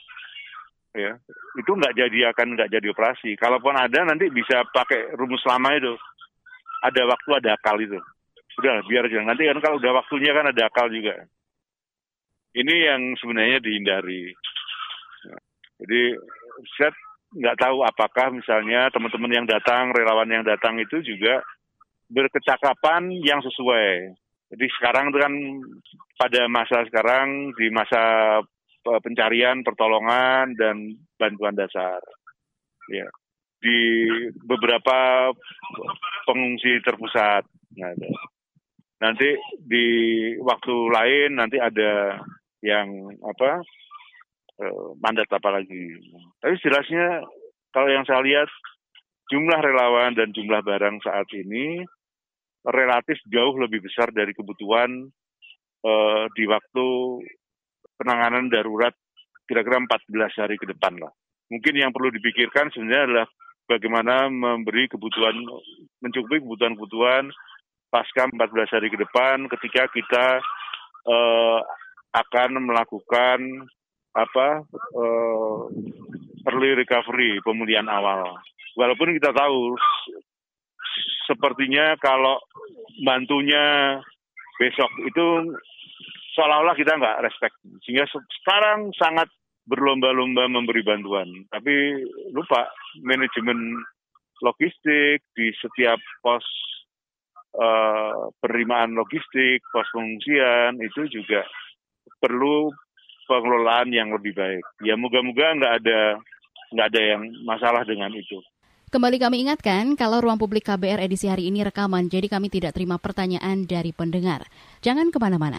[0.96, 1.12] ya
[1.58, 3.34] itu nggak jadi akan nggak jadi operasi.
[3.36, 5.94] Kalaupun ada nanti bisa pakai rumus lama itu.
[6.86, 7.98] Ada waktu ada akal itu.
[8.56, 9.20] Udah biar aja.
[9.26, 11.28] Nanti kan kalau udah waktunya kan ada akal juga.
[12.56, 14.32] Ini yang sebenarnya dihindari.
[15.80, 16.16] Jadi
[16.76, 16.90] saya
[17.36, 21.44] nggak tahu apakah misalnya teman-teman yang datang, relawan yang datang itu juga
[22.08, 24.14] berkecakapan yang sesuai.
[24.54, 25.34] Jadi sekarang itu kan
[26.14, 28.02] pada masa sekarang di masa
[28.86, 31.98] e, pencarian, pertolongan dan bantuan dasar.
[32.86, 33.10] Ya.
[33.58, 33.78] Di
[34.46, 35.32] beberapa
[36.30, 37.42] pengungsi terpusat.
[37.74, 37.90] Nah,
[39.02, 39.86] nanti di
[40.38, 42.22] waktu lain nanti ada
[42.62, 43.66] yang apa
[44.56, 46.00] Eh, mandat apa lagi.
[46.40, 47.20] Tapi jelasnya
[47.76, 48.48] kalau yang saya lihat
[49.28, 51.84] jumlah relawan dan jumlah barang saat ini
[52.64, 55.12] relatif jauh lebih besar dari kebutuhan
[55.84, 56.86] uh, di waktu
[58.00, 58.96] penanganan darurat
[59.44, 61.12] kira-kira 14 hari ke depan lah.
[61.52, 63.26] Mungkin yang perlu dipikirkan sebenarnya adalah
[63.68, 65.36] bagaimana memberi kebutuhan,
[66.00, 67.28] mencukupi kebutuhan-kebutuhan
[67.92, 70.26] pasca 14 hari ke depan ketika kita
[71.06, 71.60] uh,
[72.16, 73.68] akan melakukan
[74.16, 74.64] apa
[74.96, 75.68] uh,
[76.48, 78.40] early recovery pemulihan awal.
[78.76, 79.76] Walaupun kita tahu
[81.28, 82.40] sepertinya kalau
[83.04, 83.98] bantunya
[84.56, 85.52] besok itu
[86.32, 87.56] seolah-olah kita nggak respect.
[87.84, 89.28] Sehingga sekarang sangat
[89.66, 91.28] berlomba-lomba memberi bantuan.
[91.50, 92.70] Tapi lupa
[93.02, 93.82] manajemen
[94.44, 96.44] logistik di setiap pos
[97.56, 101.42] uh, penerimaan logistik, pos pengungsian itu juga
[102.22, 102.70] perlu
[103.26, 104.64] pengelolaan yang lebih baik.
[104.82, 106.00] Ya moga-moga nggak ada
[106.72, 108.42] nggak ada yang masalah dengan itu.
[108.86, 113.02] Kembali kami ingatkan, kalau ruang publik KBR edisi hari ini rekaman, jadi kami tidak terima
[113.02, 114.46] pertanyaan dari pendengar.
[114.78, 115.58] Jangan ke mana-mana.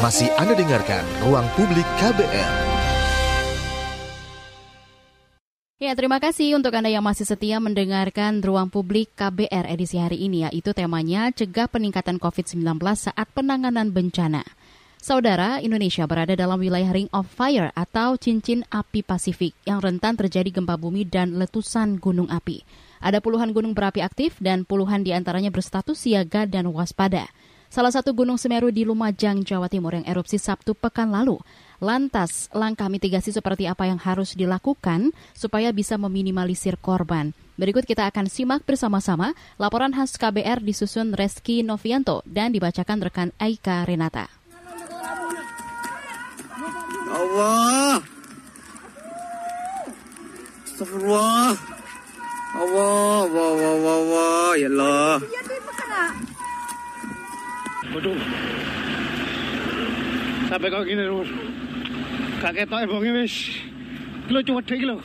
[0.00, 2.52] Masih Anda dengarkan Ruang Publik KBR.
[5.78, 10.48] Ya, terima kasih untuk Anda yang masih setia mendengarkan Ruang Publik KBR edisi hari ini,
[10.48, 14.42] yaitu temanya Cegah Peningkatan COVID-19 saat Penanganan Bencana.
[15.04, 20.48] Saudara, Indonesia berada dalam wilayah Ring of Fire atau cincin api Pasifik yang rentan terjadi
[20.48, 22.64] gempa bumi dan letusan gunung api.
[23.04, 27.28] Ada puluhan gunung berapi aktif dan puluhan di antaranya berstatus siaga dan waspada.
[27.68, 31.36] Salah satu gunung Semeru di Lumajang, Jawa Timur yang erupsi Sabtu pekan lalu.
[31.84, 37.36] Lantas, langkah mitigasi seperti apa yang harus dilakukan supaya bisa meminimalisir korban?
[37.60, 43.84] Berikut kita akan simak bersama-sama laporan khas KBR disusun Reski Novianto dan dibacakan rekan Aika
[43.84, 44.43] Renata.
[47.14, 48.02] Allah.
[50.66, 51.54] Astagfirullah.
[52.54, 55.14] Allah, Allah, Allah, Allah, Allah.
[55.30, 56.10] Ya Allah.
[57.94, 58.18] Waduh.
[60.50, 61.30] Sampai kok gini, Rus.
[62.42, 63.34] Kakek tau ebongi wis.
[64.26, 64.98] Kilo cuma kilo.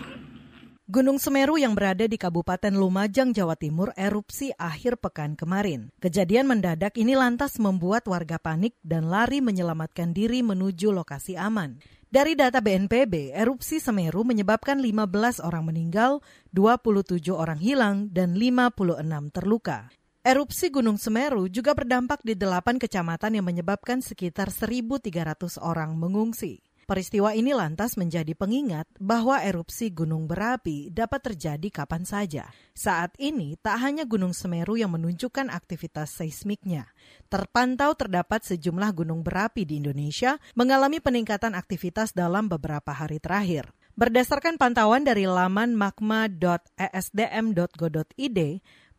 [0.89, 5.93] Gunung Semeru yang berada di Kabupaten Lumajang, Jawa Timur erupsi akhir pekan kemarin.
[6.01, 11.77] Kejadian mendadak ini lantas membuat warga panik dan lari menyelamatkan diri menuju lokasi aman.
[12.09, 16.25] Dari data BNPB, erupsi Semeru menyebabkan 15 orang meninggal,
[16.57, 19.93] 27 orang hilang, dan 56 terluka.
[20.25, 26.65] Erupsi Gunung Semeru juga berdampak di delapan kecamatan yang menyebabkan sekitar 1.300 orang mengungsi.
[26.89, 32.49] Peristiwa ini lantas menjadi pengingat bahwa erupsi gunung berapi dapat terjadi kapan saja.
[32.73, 36.89] Saat ini, tak hanya Gunung Semeru yang menunjukkan aktivitas seismiknya.
[37.29, 43.69] Terpantau terdapat sejumlah gunung berapi di Indonesia mengalami peningkatan aktivitas dalam beberapa hari terakhir.
[43.93, 48.39] Berdasarkan pantauan dari laman magma.esdm.go.id,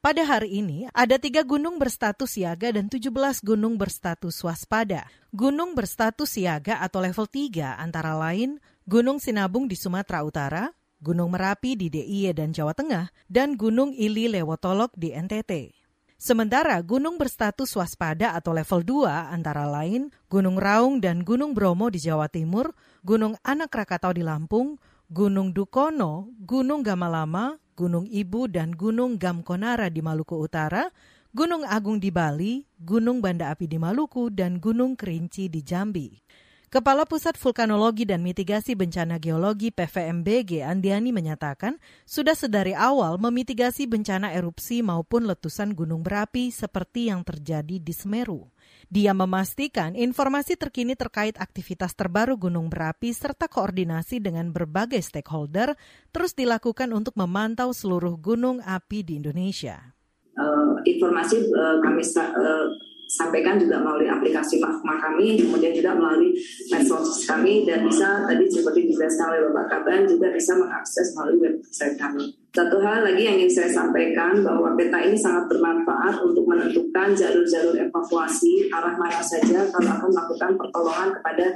[0.00, 3.12] pada hari ini, ada tiga gunung berstatus siaga dan 17
[3.44, 5.04] gunung berstatus waspada.
[5.28, 10.72] Gunung berstatus siaga atau level 3 antara lain Gunung Sinabung di Sumatera Utara,
[11.04, 15.76] Gunung Merapi di DIY dan Jawa Tengah, dan Gunung Ili Lewotolok di NTT.
[16.20, 22.00] Sementara gunung berstatus waspada atau level 2 antara lain Gunung Raung dan Gunung Bromo di
[22.00, 22.72] Jawa Timur,
[23.04, 30.04] Gunung Anak Rakatau di Lampung, Gunung Dukono, Gunung Gamalama, Gunung Ibu dan Gunung Gamkonara di
[30.04, 30.92] Maluku Utara,
[31.32, 36.20] Gunung Agung di Bali, Gunung Banda Api di Maluku, dan Gunung Kerinci di Jambi.
[36.68, 44.30] Kepala Pusat Vulkanologi dan Mitigasi Bencana Geologi PVMBG Andiani menyatakan sudah sedari awal memitigasi bencana
[44.30, 48.52] erupsi maupun letusan gunung berapi seperti yang terjadi di Semeru.
[48.90, 55.78] Dia memastikan informasi terkini terkait aktivitas terbaru gunung berapi serta koordinasi dengan berbagai stakeholder
[56.10, 59.94] terus dilakukan untuk memantau seluruh gunung api di Indonesia.
[60.34, 62.66] Uh, informasi uh, kami uh,
[63.10, 66.30] sampaikan juga melalui aplikasi Makma kami, kemudian juga melalui
[66.70, 71.98] medsos kami dan bisa tadi seperti dijelaskan oleh Bapak Kaban juga bisa mengakses melalui website
[71.98, 72.30] kami.
[72.50, 77.78] Satu hal lagi yang ingin saya sampaikan bahwa peta ini sangat bermanfaat untuk menentukan jalur-jalur
[77.78, 81.46] evakuasi arah mana saja kalau akan melakukan pertolongan kepada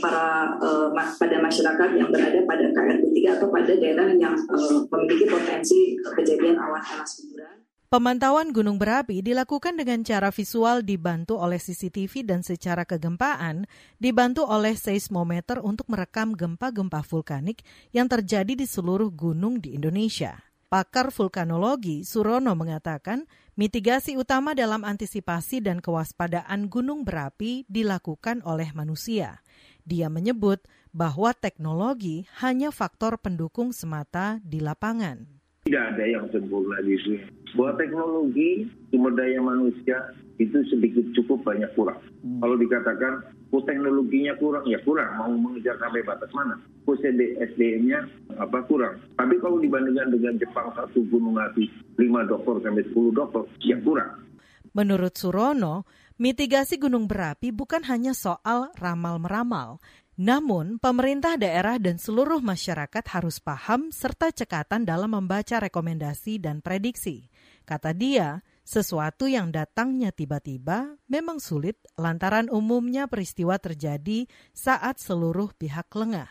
[0.00, 5.28] para uh, pada masyarakat yang berada pada KRB 3 atau pada daerah yang uh, memiliki
[5.28, 7.57] potensi kejadian awan panas guguran.
[7.88, 13.64] Pemantauan gunung berapi dilakukan dengan cara visual dibantu oleh CCTV dan secara kegempaan
[13.96, 17.64] dibantu oleh seismometer untuk merekam gempa-gempa vulkanik
[17.96, 20.36] yang terjadi di seluruh gunung di Indonesia.
[20.68, 23.24] Pakar vulkanologi Surono mengatakan
[23.56, 29.40] mitigasi utama dalam antisipasi dan kewaspadaan gunung berapi dilakukan oleh manusia.
[29.88, 30.60] Dia menyebut
[30.92, 35.37] bahwa teknologi hanya faktor pendukung semata di lapangan.
[35.66, 37.24] Tidak ada yang sempurna di sini.
[37.56, 41.98] Bahwa teknologi, sumber daya manusia itu sedikit cukup banyak kurang.
[42.22, 42.38] Hmm.
[42.38, 43.12] Kalau dikatakan
[43.50, 45.10] oh, teknologinya kurang, ya kurang.
[45.18, 46.54] Mau mengejar sampai batas mana?
[46.86, 48.06] Oh, SDM-nya
[48.38, 49.02] apa kurang.
[49.18, 51.68] Tapi kalau dibandingkan dengan Jepang satu gunung api,
[52.00, 54.24] 5 dokter sampai 10 dokter, ya kurang.
[54.72, 55.88] Menurut Surono,
[56.20, 59.82] mitigasi gunung berapi bukan hanya soal ramal-meramal,
[60.18, 67.30] namun, pemerintah daerah dan seluruh masyarakat harus paham serta cekatan dalam membaca rekomendasi dan prediksi.
[67.62, 75.86] Kata dia, sesuatu yang datangnya tiba-tiba memang sulit lantaran umumnya peristiwa terjadi saat seluruh pihak
[75.94, 76.26] lengah.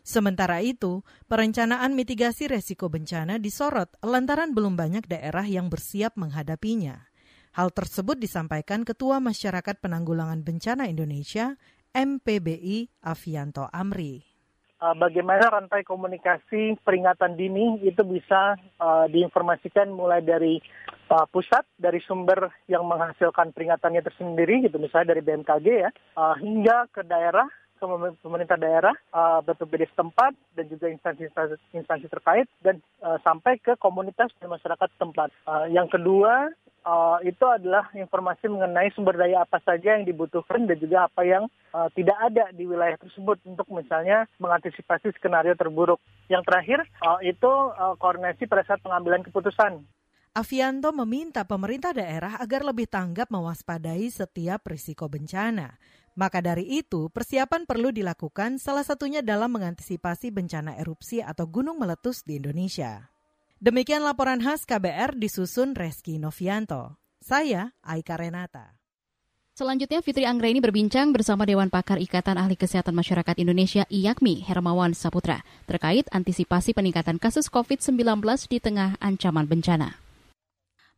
[0.00, 7.04] Sementara itu, perencanaan mitigasi resiko bencana disorot lantaran belum banyak daerah yang bersiap menghadapinya.
[7.56, 11.56] Hal tersebut disampaikan Ketua Masyarakat Penanggulangan Bencana Indonesia,
[11.96, 14.20] MPBI Avianto Amri.
[14.76, 20.60] Uh, bagaimana rantai komunikasi peringatan dini itu bisa uh, diinformasikan mulai dari
[21.08, 25.90] uh, pusat dari sumber yang menghasilkan peringatannya tersendiri gitu misalnya dari BMKG ya
[26.36, 27.84] hingga ke daerah ke
[28.24, 32.80] pemerintah daerah, uh, BPBD setempat dan juga instansi-instansi terkait dan
[33.20, 35.28] sampai ke komunitas dan masyarakat setempat.
[35.44, 36.48] Uh, yang kedua
[36.86, 41.50] uh, itu adalah informasi mengenai sumber daya apa saja yang dibutuhkan dan juga apa yang
[41.74, 45.98] uh, tidak ada di wilayah tersebut untuk misalnya mengantisipasi skenario terburuk.
[46.30, 49.82] Yang terakhir uh, itu uh, koordinasi pada saat pengambilan keputusan.
[50.36, 55.80] Avianto meminta pemerintah daerah agar lebih tanggap mewaspadai setiap risiko bencana.
[56.16, 62.24] Maka dari itu, persiapan perlu dilakukan salah satunya dalam mengantisipasi bencana erupsi atau gunung meletus
[62.24, 63.15] di Indonesia.
[63.66, 67.02] Demikian laporan khas KBR disusun Reski Novianto.
[67.18, 68.78] Saya Aika Renata.
[69.58, 75.42] Selanjutnya Fitri Anggreni berbincang bersama Dewan Pakar Ikatan Ahli Kesehatan Masyarakat Indonesia IAKMI Hermawan Saputra
[75.66, 80.05] terkait antisipasi peningkatan kasus COVID-19 di tengah ancaman bencana.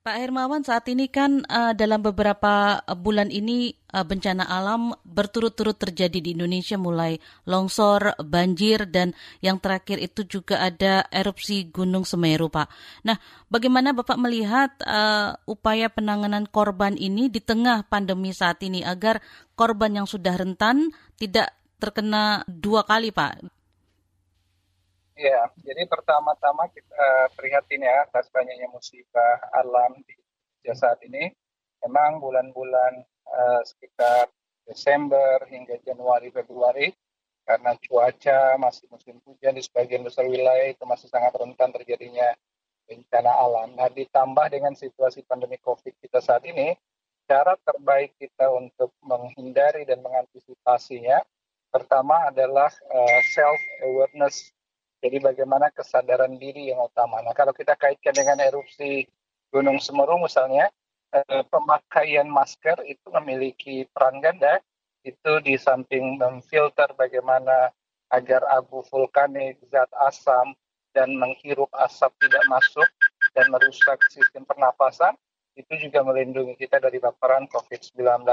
[0.09, 6.25] Pak Hermawan, saat ini kan uh, dalam beberapa bulan ini uh, bencana alam berturut-turut terjadi
[6.25, 9.13] di Indonesia mulai longsor, banjir, dan
[9.45, 12.73] yang terakhir itu juga ada erupsi Gunung Semeru, Pak.
[13.05, 13.21] Nah,
[13.53, 19.21] bagaimana Bapak melihat uh, upaya penanganan korban ini di tengah pandemi saat ini agar
[19.61, 20.89] korban yang sudah rentan
[21.21, 23.58] tidak terkena dua kali, Pak?
[25.19, 30.15] Ya, jadi pertama-tama kita uh, prihatin ya atas banyaknya musibah alam di
[30.71, 31.35] saat ini.
[31.83, 34.31] Memang bulan-bulan uh, sekitar
[34.63, 36.95] Desember hingga Januari Februari
[37.43, 42.39] karena cuaca masih musim hujan di sebagian besar wilayah itu masih sangat rentan terjadinya
[42.87, 43.75] bencana alam.
[43.75, 46.79] Nah, ditambah dengan situasi pandemi COVID kita saat ini,
[47.27, 51.27] cara terbaik kita untuk menghindari dan mengantisipasinya
[51.75, 54.55] pertama adalah uh, self awareness
[54.99, 57.23] jadi bagaimana kesadaran diri yang utama.
[57.23, 59.07] Nah kalau kita kaitkan dengan erupsi
[59.49, 60.69] Gunung Semeru misalnya,
[61.15, 64.61] eh, pemakaian masker itu memiliki peran ganda.
[65.07, 67.71] Itu di samping memfilter bagaimana
[68.11, 70.53] agar abu vulkanik, zat asam,
[70.93, 72.89] dan menghirup asap tidak masuk
[73.37, 75.15] dan merusak sistem pernapasan,
[75.55, 78.27] itu juga melindungi kita dari paparan COVID-19.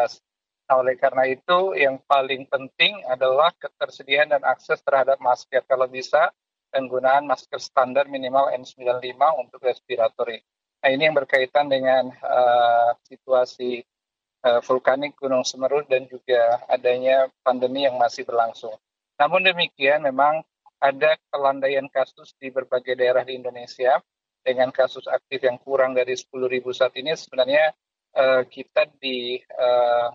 [0.65, 5.61] Nah, oleh karena itu, yang paling penting adalah ketersediaan dan akses terhadap masker.
[5.69, 6.33] Kalau bisa,
[6.73, 10.41] penggunaan masker standar minimal N95 untuk respiratory.
[10.85, 13.81] Nah, ini yang berkaitan dengan uh, situasi
[14.45, 18.77] uh, vulkanik Gunung Semeru dan juga adanya pandemi yang masih berlangsung.
[19.17, 20.45] Namun demikian, memang
[20.77, 23.97] ada kelandaian kasus di berbagai daerah di Indonesia
[24.45, 26.29] dengan kasus aktif yang kurang dari 10.000
[26.69, 27.73] saat ini sebenarnya
[28.13, 30.13] uh, kita di uh,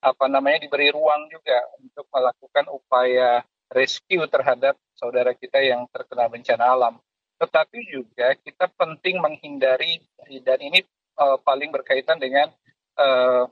[0.00, 6.64] apa namanya diberi ruang juga untuk melakukan upaya rescue terhadap saudara kita yang terkena bencana
[6.66, 6.94] alam.
[7.40, 10.02] Tetapi juga kita penting menghindari
[10.44, 10.84] dan ini
[11.16, 12.52] uh, paling berkaitan dengan
[13.00, 13.48] uh,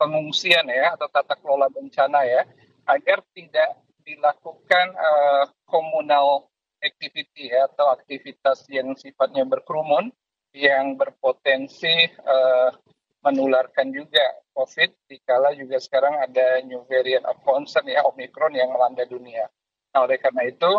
[0.00, 2.42] pengungsian ya atau tata kelola bencana ya
[2.88, 10.10] agar tidak dilakukan uh, komunal activity ya atau aktivitas yang sifatnya berkerumun
[10.50, 12.74] yang berpotensi uh,
[13.20, 14.24] menularkan juga
[14.56, 19.48] COVID, dikala juga sekarang ada new variant of concern ya Omicron yang melanda dunia.
[19.92, 20.72] Nah, oleh karena itu,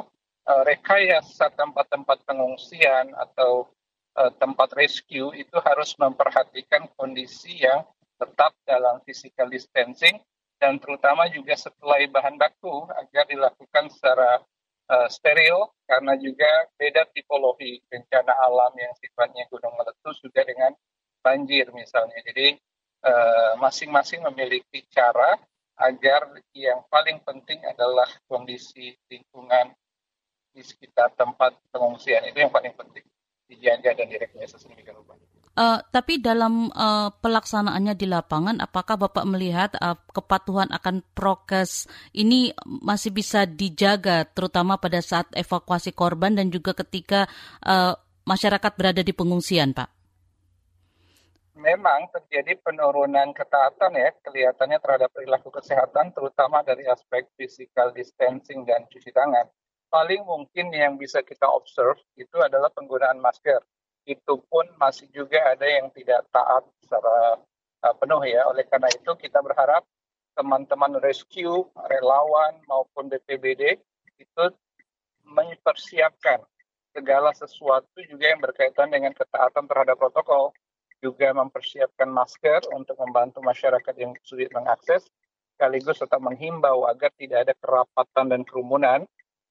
[0.47, 3.69] uh, rekayasa tempat-tempat pengungsian atau
[4.17, 7.85] uh, tempat rescue itu harus memperhatikan kondisi yang
[8.21, 10.21] tetap dalam physical distancing
[10.61, 14.45] dan terutama juga setelah bahan baku agar dilakukan secara
[14.93, 20.69] uh, steril karena juga beda tipologi bencana alam yang sifatnya gunung meletus juga dengan
[21.21, 22.17] banjir misalnya.
[22.25, 22.57] Jadi
[23.57, 25.37] masing-masing uh, memiliki cara
[25.81, 29.73] agar yang paling penting adalah kondisi lingkungan
[30.51, 33.01] di sekitar tempat pengungsian itu yang paling penting
[33.49, 35.19] dijaga dan direkayasa sedemikian rupa.
[35.51, 42.55] Uh, tapi dalam uh, pelaksanaannya di lapangan, apakah Bapak melihat uh, kepatuhan akan prokes ini
[42.63, 47.27] masih bisa dijaga, terutama pada saat evakuasi korban dan juga ketika
[47.67, 50.00] uh, masyarakat berada di pengungsian, Pak?
[51.61, 58.89] Memang terjadi penurunan ketaatan ya kelihatannya terhadap perilaku kesehatan terutama dari aspek physical distancing dan
[58.89, 59.45] cuci tangan.
[59.93, 63.61] Paling mungkin yang bisa kita observe itu adalah penggunaan masker.
[64.07, 67.37] Itu pun masih juga ada yang tidak taat secara
[67.85, 68.49] uh, penuh ya.
[68.49, 69.85] Oleh karena itu kita berharap
[70.33, 73.77] teman-teman rescue, relawan maupun BPBD
[74.17, 74.45] itu
[75.27, 76.41] mempersiapkan
[76.91, 80.55] segala sesuatu juga yang berkaitan dengan ketaatan terhadap protokol
[81.01, 85.09] juga mempersiapkan masker untuk membantu masyarakat yang sulit mengakses,
[85.57, 89.05] sekaligus tetap menghimbau agar tidak ada kerapatan dan kerumunan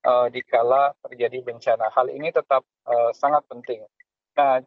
[0.07, 1.90] uh, kala terjadi bencana.
[1.90, 3.82] Hal ini tetap uh, sangat penting.
[4.38, 4.62] Nah,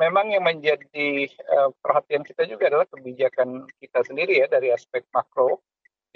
[0.00, 5.60] memang yang menjadi uh, perhatian kita juga adalah kebijakan kita sendiri ya dari aspek makro.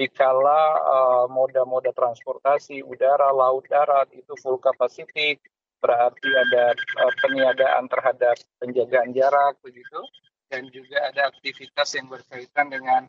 [0.01, 5.37] Dikala uh, moda-moda transportasi udara, laut, darat itu full capacity,
[5.81, 10.01] berarti ada uh, peniadaan terhadap penjagaan jarak begitu
[10.53, 13.03] dan juga ada aktivitas yang berkaitan dengan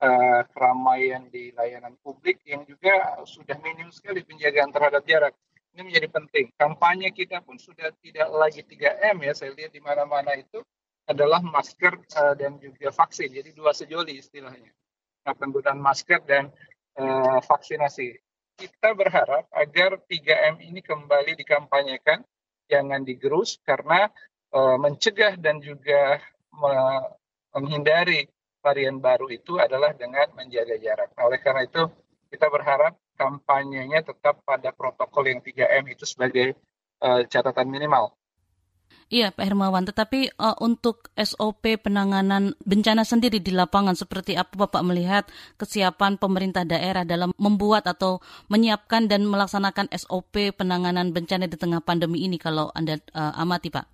[0.00, 5.34] uh, keramaian di layanan publik yang juga sudah minim sekali penjagaan terhadap jarak.
[5.74, 6.46] Ini menjadi penting.
[6.54, 10.62] Kampanye kita pun sudah tidak lagi 3M ya, saya lihat di mana-mana itu
[11.04, 13.28] adalah masker uh, dan juga vaksin.
[13.28, 14.72] Jadi dua sejoli istilahnya.
[15.26, 16.48] Nah, penggunaan masker dan
[16.96, 18.23] uh, vaksinasi.
[18.54, 22.22] Kita berharap agar 3M ini kembali dikampanyekan,
[22.70, 24.06] jangan digerus karena
[24.54, 26.22] uh, mencegah dan juga
[27.50, 28.30] menghindari
[28.62, 31.10] varian baru itu adalah dengan menjaga jarak.
[31.18, 31.82] Nah, oleh karena itu
[32.30, 36.54] kita berharap kampanyenya tetap pada protokol yang 3M itu sebagai
[37.02, 38.14] uh, catatan minimal.
[39.12, 44.80] Iya Pak Hermawan, tetapi uh, untuk SOP penanganan bencana sendiri di lapangan seperti apa Bapak
[44.80, 45.28] melihat
[45.60, 52.24] kesiapan pemerintah daerah dalam membuat atau menyiapkan dan melaksanakan SOP penanganan bencana di tengah pandemi
[52.24, 53.86] ini kalau Anda uh, amati Pak?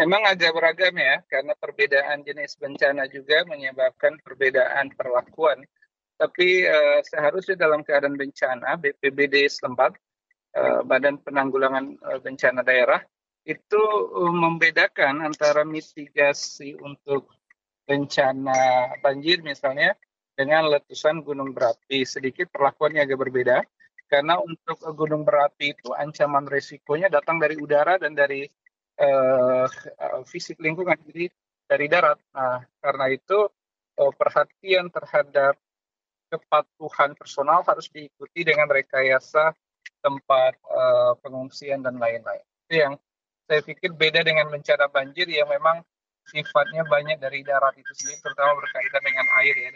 [0.00, 5.60] Memang agak beragam ya, karena perbedaan jenis bencana juga menyebabkan perbedaan perlakuan.
[6.16, 9.92] Tapi uh, seharusnya dalam keadaan bencana, BPBD setempat,
[10.58, 12.98] Badan Penanggulangan Bencana Daerah,
[13.48, 13.82] itu
[14.12, 17.32] uh, membedakan antara mitigasi untuk
[17.88, 19.96] bencana banjir misalnya
[20.36, 22.04] dengan letusan gunung berapi.
[22.04, 23.64] Sedikit perlakuannya agak berbeda
[24.12, 28.44] karena untuk gunung berapi itu ancaman resikonya datang dari udara dan dari
[29.00, 29.64] uh,
[30.28, 31.32] fisik lingkungan jadi
[31.64, 32.20] dari darat.
[32.36, 33.48] Nah, karena itu
[33.96, 35.56] uh, perhatian terhadap
[36.28, 39.56] kepatuhan personal harus diikuti dengan rekayasa
[40.04, 42.44] tempat uh, pengungsian dan lain-lain.
[42.68, 42.94] Itu yang
[43.48, 45.80] saya pikir beda dengan bencana banjir yang memang
[46.28, 49.70] sifatnya banyak dari darat itu sendiri, terutama berkaitan dengan air ya.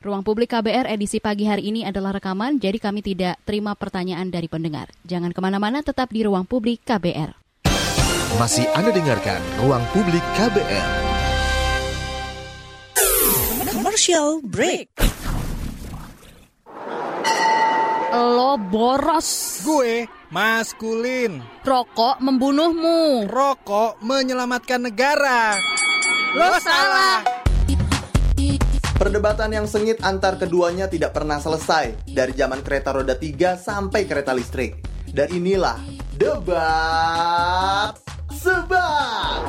[0.00, 4.46] Ruang Publik KBR edisi pagi hari ini adalah rekaman, jadi kami tidak terima pertanyaan dari
[4.46, 4.88] pendengar.
[5.04, 7.34] Jangan ke mana-mana, tetap di Ruang Publik KBR.
[8.38, 10.88] Masih Anda dengarkan Ruang Publik KBR.
[13.74, 14.88] Commercial break.
[18.14, 19.60] Lo boros.
[19.66, 21.42] Gue maskulin.
[21.66, 23.26] Rokok membunuhmu.
[23.26, 25.58] Rokok menyelamatkan negara.
[26.38, 27.26] Lo salah.
[28.94, 34.30] Perdebatan yang sengit antar keduanya tidak pernah selesai dari zaman kereta roda 3 sampai kereta
[34.30, 34.78] listrik.
[35.10, 35.80] Dan inilah
[36.14, 37.98] debat
[38.30, 39.40] sebat.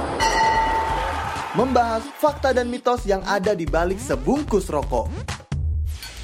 [1.51, 5.40] Membahas fakta dan mitos yang ada di balik sebungkus rokok.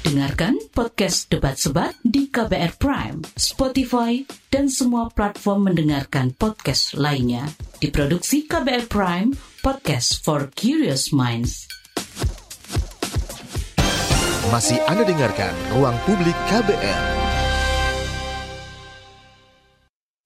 [0.08, 7.44] Dengarkan podcast Debat Sebat di KBR Prime, Spotify, dan semua platform mendengarkan podcast lainnya.
[7.76, 11.68] Diproduksi KBR Prime, podcast for curious minds.
[14.48, 17.27] Masih Anda dengarkan Ruang Publik KBR.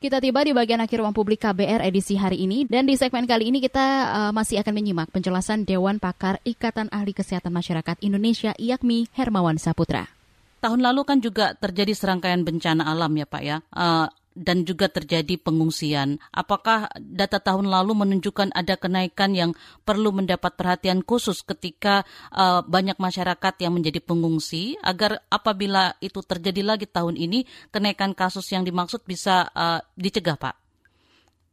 [0.02, 3.54] Kita tiba di bagian akhir ruang publik KBR edisi hari ini dan di segmen kali
[3.54, 9.14] ini kita uh, masih akan menyimak penjelasan Dewan Pakar Ikatan Ahli Kesehatan Masyarakat Indonesia IAKMI
[9.14, 10.10] Hermawan Saputra.
[10.58, 13.62] Tahun lalu kan juga terjadi serangkaian bencana alam ya Pak ya.
[13.70, 16.20] Uh, dan juga terjadi pengungsian.
[16.32, 19.50] Apakah data tahun lalu menunjukkan ada kenaikan yang
[19.84, 26.64] perlu mendapat perhatian khusus ketika uh, banyak masyarakat yang menjadi pengungsi agar apabila itu terjadi
[26.64, 30.62] lagi tahun ini kenaikan kasus yang dimaksud bisa uh, dicegah, Pak?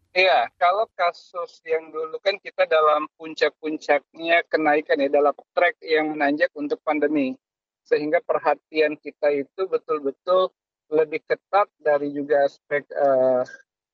[0.09, 6.49] Iya, kalau kasus yang dulu kan kita dalam puncak-puncaknya kenaikan ya dalam track yang menanjak
[6.57, 7.38] untuk pandemi.
[7.86, 10.49] Sehingga perhatian kita itu betul-betul
[10.90, 13.46] lebih ketat dari juga aspek uh,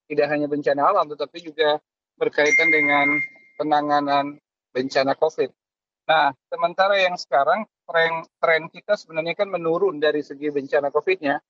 [0.07, 1.77] tidak hanya bencana alam tetapi juga
[2.15, 3.19] berkaitan dengan
[3.59, 4.39] penanganan
[4.71, 5.51] bencana COVID.
[6.05, 11.41] Nah, sementara yang sekarang tren tren kita sebenarnya kan menurun dari segi bencana COVID-nya.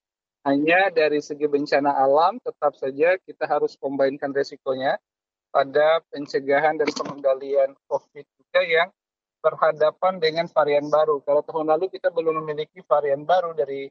[0.45, 4.93] Hanya dari segi bencana alam tetap saja kita harus kombinkan resikonya
[5.49, 8.89] pada pencegahan dan pengendalian COVID juga yang
[9.41, 11.21] berhadapan dengan varian baru.
[11.25, 13.89] Kalau tahun lalu kita belum memiliki varian baru dari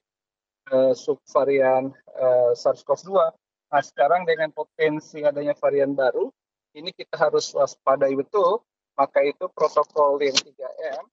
[0.97, 3.11] subvarian uh, SARS-CoV-2.
[3.75, 6.31] Nah, sekarang dengan potensi adanya varian baru,
[6.79, 8.63] ini kita harus waspadai betul.
[8.95, 11.05] Maka itu protokol yang 3M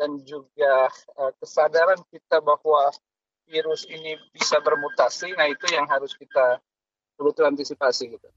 [0.00, 0.88] dan juga
[1.20, 2.88] uh, kesadaran kita bahwa
[3.46, 6.58] virus ini bisa bermutasi, nah itu yang harus kita
[7.14, 8.28] perlu antisipasi gitu.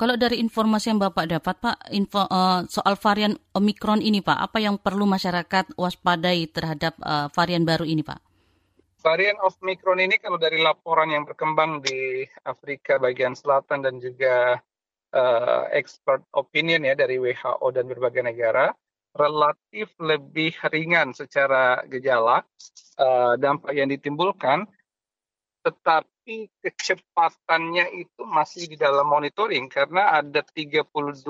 [0.00, 4.56] Kalau dari informasi yang Bapak dapat, Pak, info uh, soal varian Omikron ini, Pak, apa
[4.56, 8.29] yang perlu masyarakat waspadai terhadap uh, varian baru ini, Pak?
[9.00, 14.60] Varian of Omicron ini kalau dari laporan yang berkembang di Afrika bagian selatan dan juga
[15.16, 18.68] uh, expert opinion ya dari WHO dan berbagai negara
[19.16, 22.44] relatif lebih ringan secara gejala
[23.00, 24.68] uh, dampak yang ditimbulkan
[25.60, 31.24] tetapi kecepatannya itu masih di dalam monitoring karena ada 32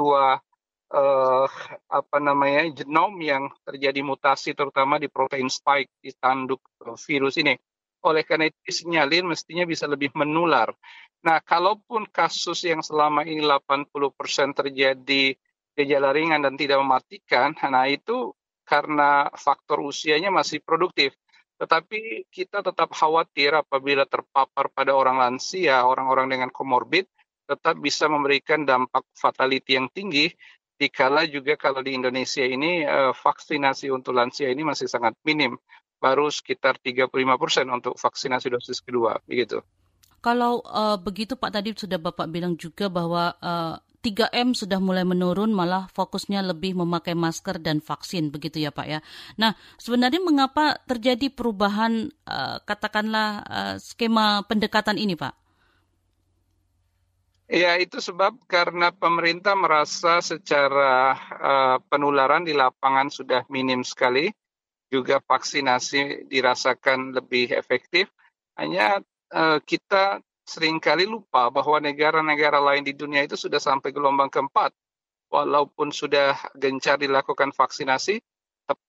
[0.90, 1.46] uh,
[1.90, 6.60] apa namanya genom yang terjadi mutasi terutama di protein spike di tanduk
[7.06, 7.54] virus ini.
[8.00, 10.72] Oleh karena itu disinyalir mestinya bisa lebih menular.
[11.20, 15.36] Nah, kalaupun kasus yang selama ini 80% terjadi
[15.76, 18.32] gejala ringan dan tidak mematikan, nah itu
[18.64, 21.12] karena faktor usianya masih produktif.
[21.60, 27.04] Tetapi kita tetap khawatir apabila terpapar pada orang lansia, orang-orang dengan komorbid,
[27.44, 30.32] tetap bisa memberikan dampak fatality yang tinggi
[30.80, 35.60] dikala juga kalau di Indonesia ini uh, vaksinasi untuk lansia ini masih sangat minim,
[36.00, 39.60] baru sekitar 35 persen untuk vaksinasi dosis kedua, begitu.
[40.24, 45.52] Kalau uh, begitu Pak tadi sudah Bapak bilang juga bahwa uh, 3M sudah mulai menurun,
[45.52, 49.04] malah fokusnya lebih memakai masker dan vaksin, begitu ya Pak ya.
[49.36, 55.39] Nah, sebenarnya mengapa terjadi perubahan, uh, katakanlah uh, skema pendekatan ini Pak?
[57.50, 64.30] Ya, itu sebab karena pemerintah merasa secara uh, penularan di lapangan sudah minim sekali,
[64.86, 68.06] juga vaksinasi dirasakan lebih efektif.
[68.54, 69.02] Hanya
[69.34, 74.70] uh, kita sering kali lupa bahwa negara-negara lain di dunia itu sudah sampai gelombang keempat.
[75.34, 78.22] Walaupun sudah gencar dilakukan vaksinasi,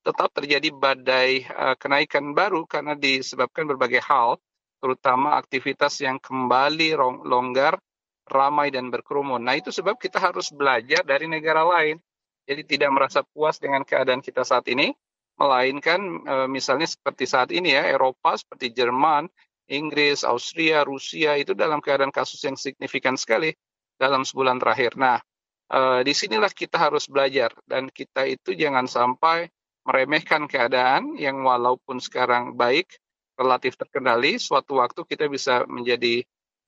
[0.05, 4.37] tetap terjadi badai uh, kenaikan baru karena disebabkan berbagai hal,
[4.77, 6.93] terutama aktivitas yang kembali
[7.25, 7.81] longgar
[8.27, 9.41] ramai dan berkerumun.
[9.41, 11.97] Nah, itu sebab kita harus belajar dari negara lain.
[12.45, 14.91] Jadi tidak merasa puas dengan keadaan kita saat ini,
[15.37, 19.29] melainkan e, misalnya seperti saat ini ya, Eropa seperti Jerman,
[19.69, 23.53] Inggris, Austria, Rusia itu dalam keadaan kasus yang signifikan sekali
[23.95, 24.97] dalam sebulan terakhir.
[24.97, 25.21] Nah,
[25.69, 29.47] e, di sinilah kita harus belajar dan kita itu jangan sampai
[29.85, 32.89] meremehkan keadaan yang walaupun sekarang baik,
[33.37, 36.21] relatif terkendali, suatu waktu kita bisa menjadi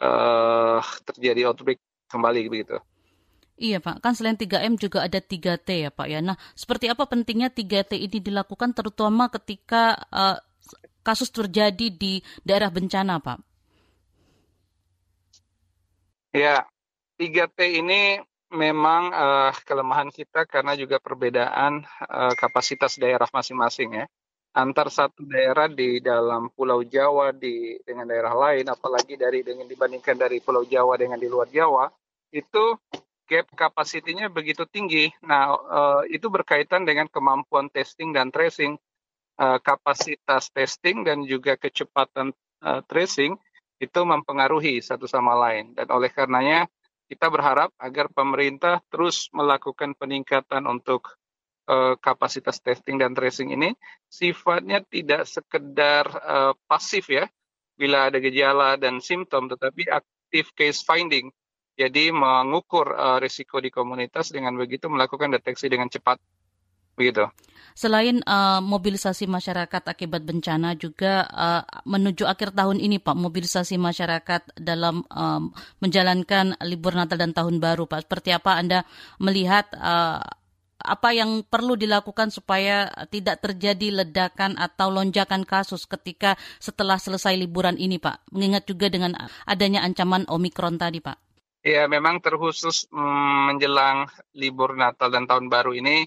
[0.04, 1.80] uh, terjadi outbreak
[2.12, 2.78] kembali begitu.
[3.54, 6.20] Iya Pak, kan selain 3M juga ada 3T ya Pak ya.
[6.20, 10.38] Nah, seperti apa pentingnya 3T ini dilakukan terutama ketika uh,
[11.06, 13.40] kasus terjadi di daerah bencana Pak?
[16.34, 16.66] Ya,
[17.22, 18.18] 3T ini
[18.50, 24.06] memang uh, kelemahan kita karena juga perbedaan uh, kapasitas daerah masing-masing ya
[24.54, 30.14] antar satu daerah di dalam Pulau Jawa di dengan daerah lain, apalagi dari dengan dibandingkan
[30.14, 31.90] dari Pulau Jawa dengan di luar Jawa,
[32.30, 32.78] itu
[33.26, 35.10] gap kapasitinya begitu tinggi.
[35.26, 38.78] Nah, uh, itu berkaitan dengan kemampuan testing dan tracing,
[39.42, 42.30] uh, kapasitas testing dan juga kecepatan
[42.62, 43.34] uh, tracing
[43.82, 45.74] itu mempengaruhi satu sama lain.
[45.74, 46.70] Dan oleh karenanya
[47.10, 51.18] kita berharap agar pemerintah terus melakukan peningkatan untuk
[51.68, 53.76] uh, kapasitas testing dan tracing ini
[54.08, 57.28] sifatnya tidak sekedar uh, pasif ya
[57.74, 61.30] bila ada gejala dan simptom tetapi aktif case finding.
[61.74, 66.22] Jadi mengukur uh, risiko di komunitas dengan begitu melakukan deteksi dengan cepat.
[66.94, 67.26] Begitu.
[67.74, 74.62] Selain uh, mobilisasi masyarakat akibat bencana juga uh, menuju akhir tahun ini Pak mobilisasi masyarakat
[74.62, 75.50] dalam um,
[75.82, 78.06] menjalankan libur Natal dan Tahun Baru Pak.
[78.06, 78.86] Seperti apa Anda
[79.18, 79.74] melihat
[80.84, 87.80] apa yang perlu dilakukan supaya tidak terjadi ledakan atau lonjakan kasus ketika setelah selesai liburan
[87.80, 88.28] ini, Pak?
[88.36, 89.16] Mengingat juga dengan
[89.48, 91.18] adanya ancaman Omikron tadi, Pak.
[91.64, 96.04] Ya, memang terkhusus mm, menjelang libur Natal dan Tahun Baru ini,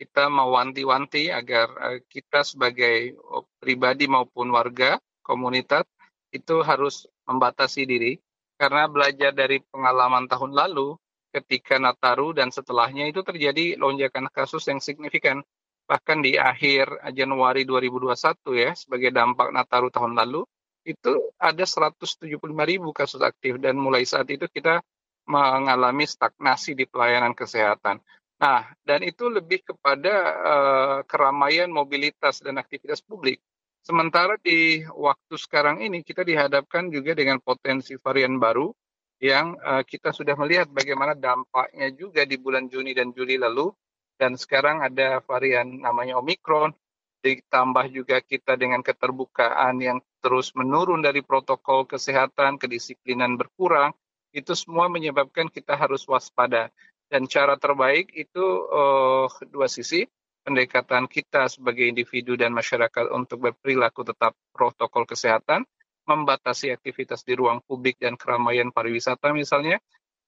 [0.00, 3.18] kita mewanti-wanti agar uh, kita sebagai
[3.60, 5.84] pribadi maupun warga komunitas
[6.32, 8.16] itu harus membatasi diri
[8.56, 10.96] karena belajar dari pengalaman tahun lalu
[11.30, 15.42] ketika Nataru dan setelahnya itu terjadi lonjakan kasus yang signifikan.
[15.90, 18.14] Bahkan di akhir Januari 2021
[18.54, 20.46] ya, sebagai dampak Nataru tahun lalu,
[20.86, 24.80] itu ada 175 ribu kasus aktif dan mulai saat itu kita
[25.26, 28.00] mengalami stagnasi di pelayanan kesehatan.
[28.40, 33.38] Nah, dan itu lebih kepada uh, keramaian mobilitas dan aktivitas publik.
[33.84, 38.72] Sementara di waktu sekarang ini kita dihadapkan juga dengan potensi varian baru
[39.20, 43.68] yang uh, kita sudah melihat bagaimana dampaknya juga di bulan Juni dan Juli lalu
[44.16, 46.72] dan sekarang ada varian namanya Omikron
[47.20, 53.92] ditambah juga kita dengan keterbukaan yang terus menurun dari protokol kesehatan, kedisiplinan berkurang,
[54.32, 56.72] itu semua menyebabkan kita harus waspada.
[57.10, 60.06] Dan cara terbaik itu uh, dua sisi,
[60.46, 65.66] pendekatan kita sebagai individu dan masyarakat untuk berperilaku tetap protokol kesehatan,
[66.14, 69.78] membatasi aktivitas di ruang publik dan keramaian pariwisata misalnya,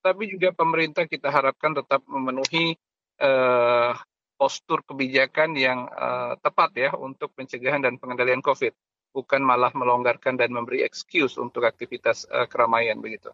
[0.02, 2.74] tapi juga pemerintah kita harapkan tetap memenuhi
[3.22, 3.94] uh,
[4.34, 8.74] postur kebijakan yang uh, tepat ya untuk pencegahan dan pengendalian COVID,
[9.14, 13.30] bukan malah melonggarkan dan memberi excuse untuk aktivitas uh, keramaian begitu.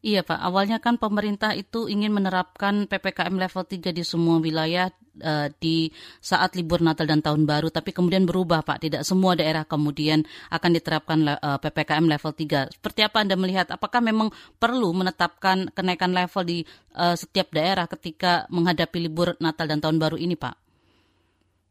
[0.00, 4.88] Iya Pak, awalnya kan pemerintah itu ingin menerapkan PPKM level 3 di semua wilayah
[5.20, 5.92] uh, di
[6.24, 10.70] saat libur Natal dan Tahun Baru, tapi kemudian berubah Pak, tidak semua daerah kemudian akan
[10.72, 12.80] diterapkan uh, eh, PPKM level 3.
[12.80, 16.64] Seperti apa Anda melihat, apakah memang perlu menetapkan kenaikan level di
[16.96, 20.56] uh, setiap daerah ketika menghadapi libur Natal dan Tahun Baru ini Pak?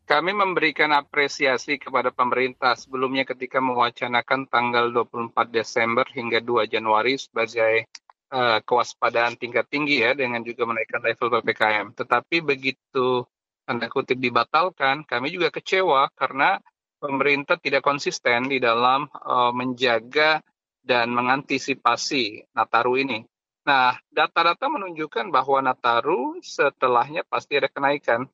[0.05, 7.89] Kami memberikan apresiasi kepada pemerintah sebelumnya ketika mewacanakan tanggal 24 Desember hingga 2 Januari sebagai
[8.30, 11.93] uh, kewaspadaan tingkat tinggi ya dengan juga menaikkan level ppkm.
[11.97, 13.25] Tetapi begitu
[13.65, 16.57] tanda kutip dibatalkan, kami juga kecewa karena
[16.97, 20.41] pemerintah tidak konsisten di dalam uh, menjaga
[20.82, 23.21] dan mengantisipasi Nataru ini.
[23.67, 28.25] Nah, data-data menunjukkan bahwa Nataru setelahnya pasti ada kenaikan,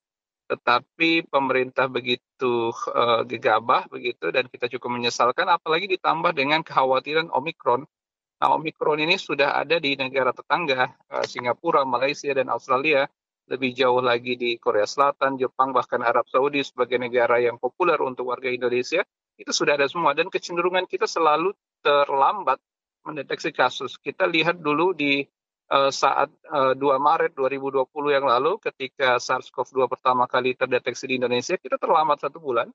[0.48, 7.84] tetapi pemerintah begitu uh, gegabah begitu dan kita cukup menyesalkan, apalagi ditambah dengan kekhawatiran Omikron
[8.36, 13.08] Nah, Omikron ini sudah ada di negara tetangga, uh, Singapura, Malaysia, dan Australia.
[13.46, 18.34] Lebih jauh lagi di Korea Selatan, Jepang, bahkan Arab Saudi sebagai negara yang populer untuk
[18.34, 19.06] warga Indonesia.
[19.38, 20.18] Itu sudah ada semua.
[20.18, 21.54] Dan kecenderungan kita selalu
[21.86, 22.58] terlambat
[23.06, 24.02] mendeteksi kasus.
[24.02, 25.22] Kita lihat dulu di
[25.72, 31.56] uh, saat uh, 2 Maret 2020 yang lalu ketika SARS-CoV-2 pertama kali terdeteksi di Indonesia,
[31.56, 32.68] kita terlambat satu bulan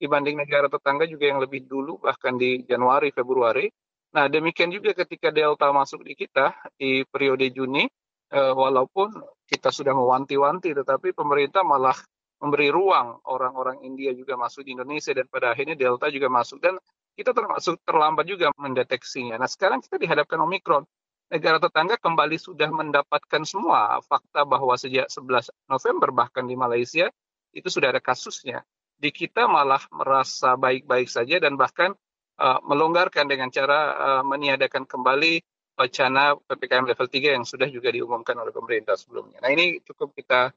[0.00, 3.70] dibanding negara tetangga juga yang lebih dulu bahkan di Januari Februari
[4.14, 7.82] Nah, demikian juga ketika Delta masuk di kita di periode Juni,
[8.30, 9.10] eh, walaupun
[9.50, 11.98] kita sudah mewanti-wanti, tetapi pemerintah malah
[12.38, 16.78] memberi ruang orang-orang India juga masuk di Indonesia dan pada akhirnya Delta juga masuk dan
[17.18, 19.34] kita termasuk terlambat juga mendeteksinya.
[19.38, 20.86] Nah, sekarang kita dihadapkan Omikron.
[21.34, 27.10] Negara tetangga kembali sudah mendapatkan semua fakta bahwa sejak 11 November bahkan di Malaysia
[27.50, 28.62] itu sudah ada kasusnya.
[28.94, 31.96] Di kita malah merasa baik-baik saja dan bahkan
[32.38, 35.42] uh, melonggarkan dengan cara uh, meniadakan kembali
[35.74, 39.42] wacana PPKM level 3 yang sudah juga diumumkan oleh pemerintah sebelumnya.
[39.42, 40.54] Nah ini cukup kita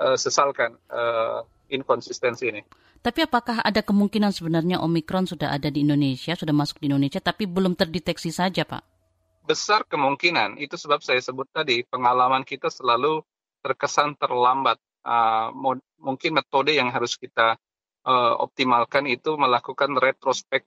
[0.00, 2.62] uh, sesalkan uh, inkonsistensi ini.
[3.04, 7.44] Tapi apakah ada kemungkinan sebenarnya Omikron sudah ada di Indonesia, sudah masuk di Indonesia, tapi
[7.44, 8.80] belum terdeteksi saja Pak?
[9.44, 13.20] Besar kemungkinan, itu sebab saya sebut tadi, pengalaman kita selalu
[13.60, 14.80] terkesan terlambat.
[15.04, 15.52] Uh,
[16.00, 17.60] mungkin metode yang harus kita
[18.08, 20.64] uh, optimalkan itu melakukan retrospek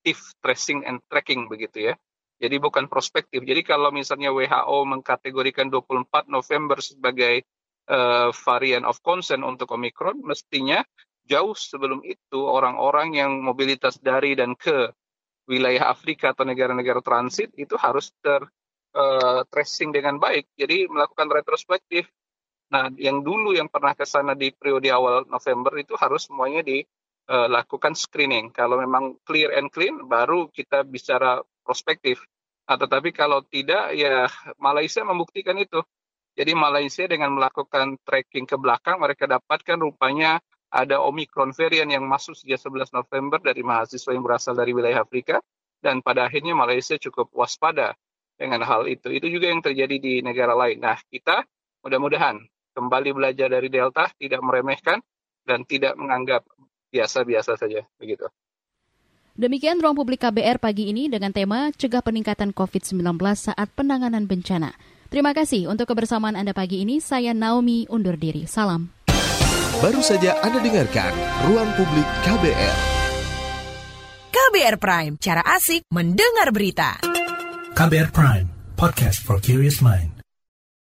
[0.00, 1.94] active tracing and tracking begitu ya.
[2.40, 3.44] Jadi bukan prospektif.
[3.44, 7.44] Jadi kalau misalnya WHO mengkategorikan 24 November sebagai
[7.92, 10.80] uh, varian of concern untuk Omicron, mestinya
[11.28, 14.88] jauh sebelum itu orang-orang yang mobilitas dari dan ke
[15.44, 18.40] wilayah Afrika atau negara-negara transit itu harus ter
[18.96, 20.48] uh, tracing dengan baik.
[20.56, 22.08] Jadi melakukan retrospektif.
[22.72, 26.80] Nah, yang dulu yang pernah ke sana di periode awal November itu harus semuanya di
[27.30, 28.50] uh, lakukan screening.
[28.50, 32.26] Kalau memang clear and clean, baru kita bicara prospektif.
[32.66, 34.26] Nah, tetapi kalau tidak, ya
[34.58, 35.80] Malaysia membuktikan itu.
[36.34, 40.38] Jadi Malaysia dengan melakukan tracking ke belakang, mereka dapatkan rupanya
[40.70, 45.42] ada Omicron varian yang masuk sejak 11 November dari mahasiswa yang berasal dari wilayah Afrika.
[45.80, 47.96] Dan pada akhirnya Malaysia cukup waspada
[48.38, 49.10] dengan hal itu.
[49.10, 50.78] Itu juga yang terjadi di negara lain.
[50.78, 51.42] Nah, kita
[51.82, 52.38] mudah-mudahan
[52.76, 55.02] kembali belajar dari Delta, tidak meremehkan,
[55.42, 56.46] dan tidak menganggap
[56.90, 58.26] biasa-biasa saja begitu.
[59.40, 64.76] Demikian ruang publik KBR pagi ini dengan tema Cegah Peningkatan COVID-19 saat penanganan bencana.
[65.08, 67.00] Terima kasih untuk kebersamaan Anda pagi ini.
[67.00, 68.44] Saya Naomi undur diri.
[68.44, 68.92] Salam.
[69.80, 71.12] Baru saja Anda dengarkan
[71.48, 72.76] Ruang Publik KBR.
[74.30, 77.00] KBR Prime, cara asik mendengar berita.
[77.72, 80.19] KBR Prime, podcast for curious mind.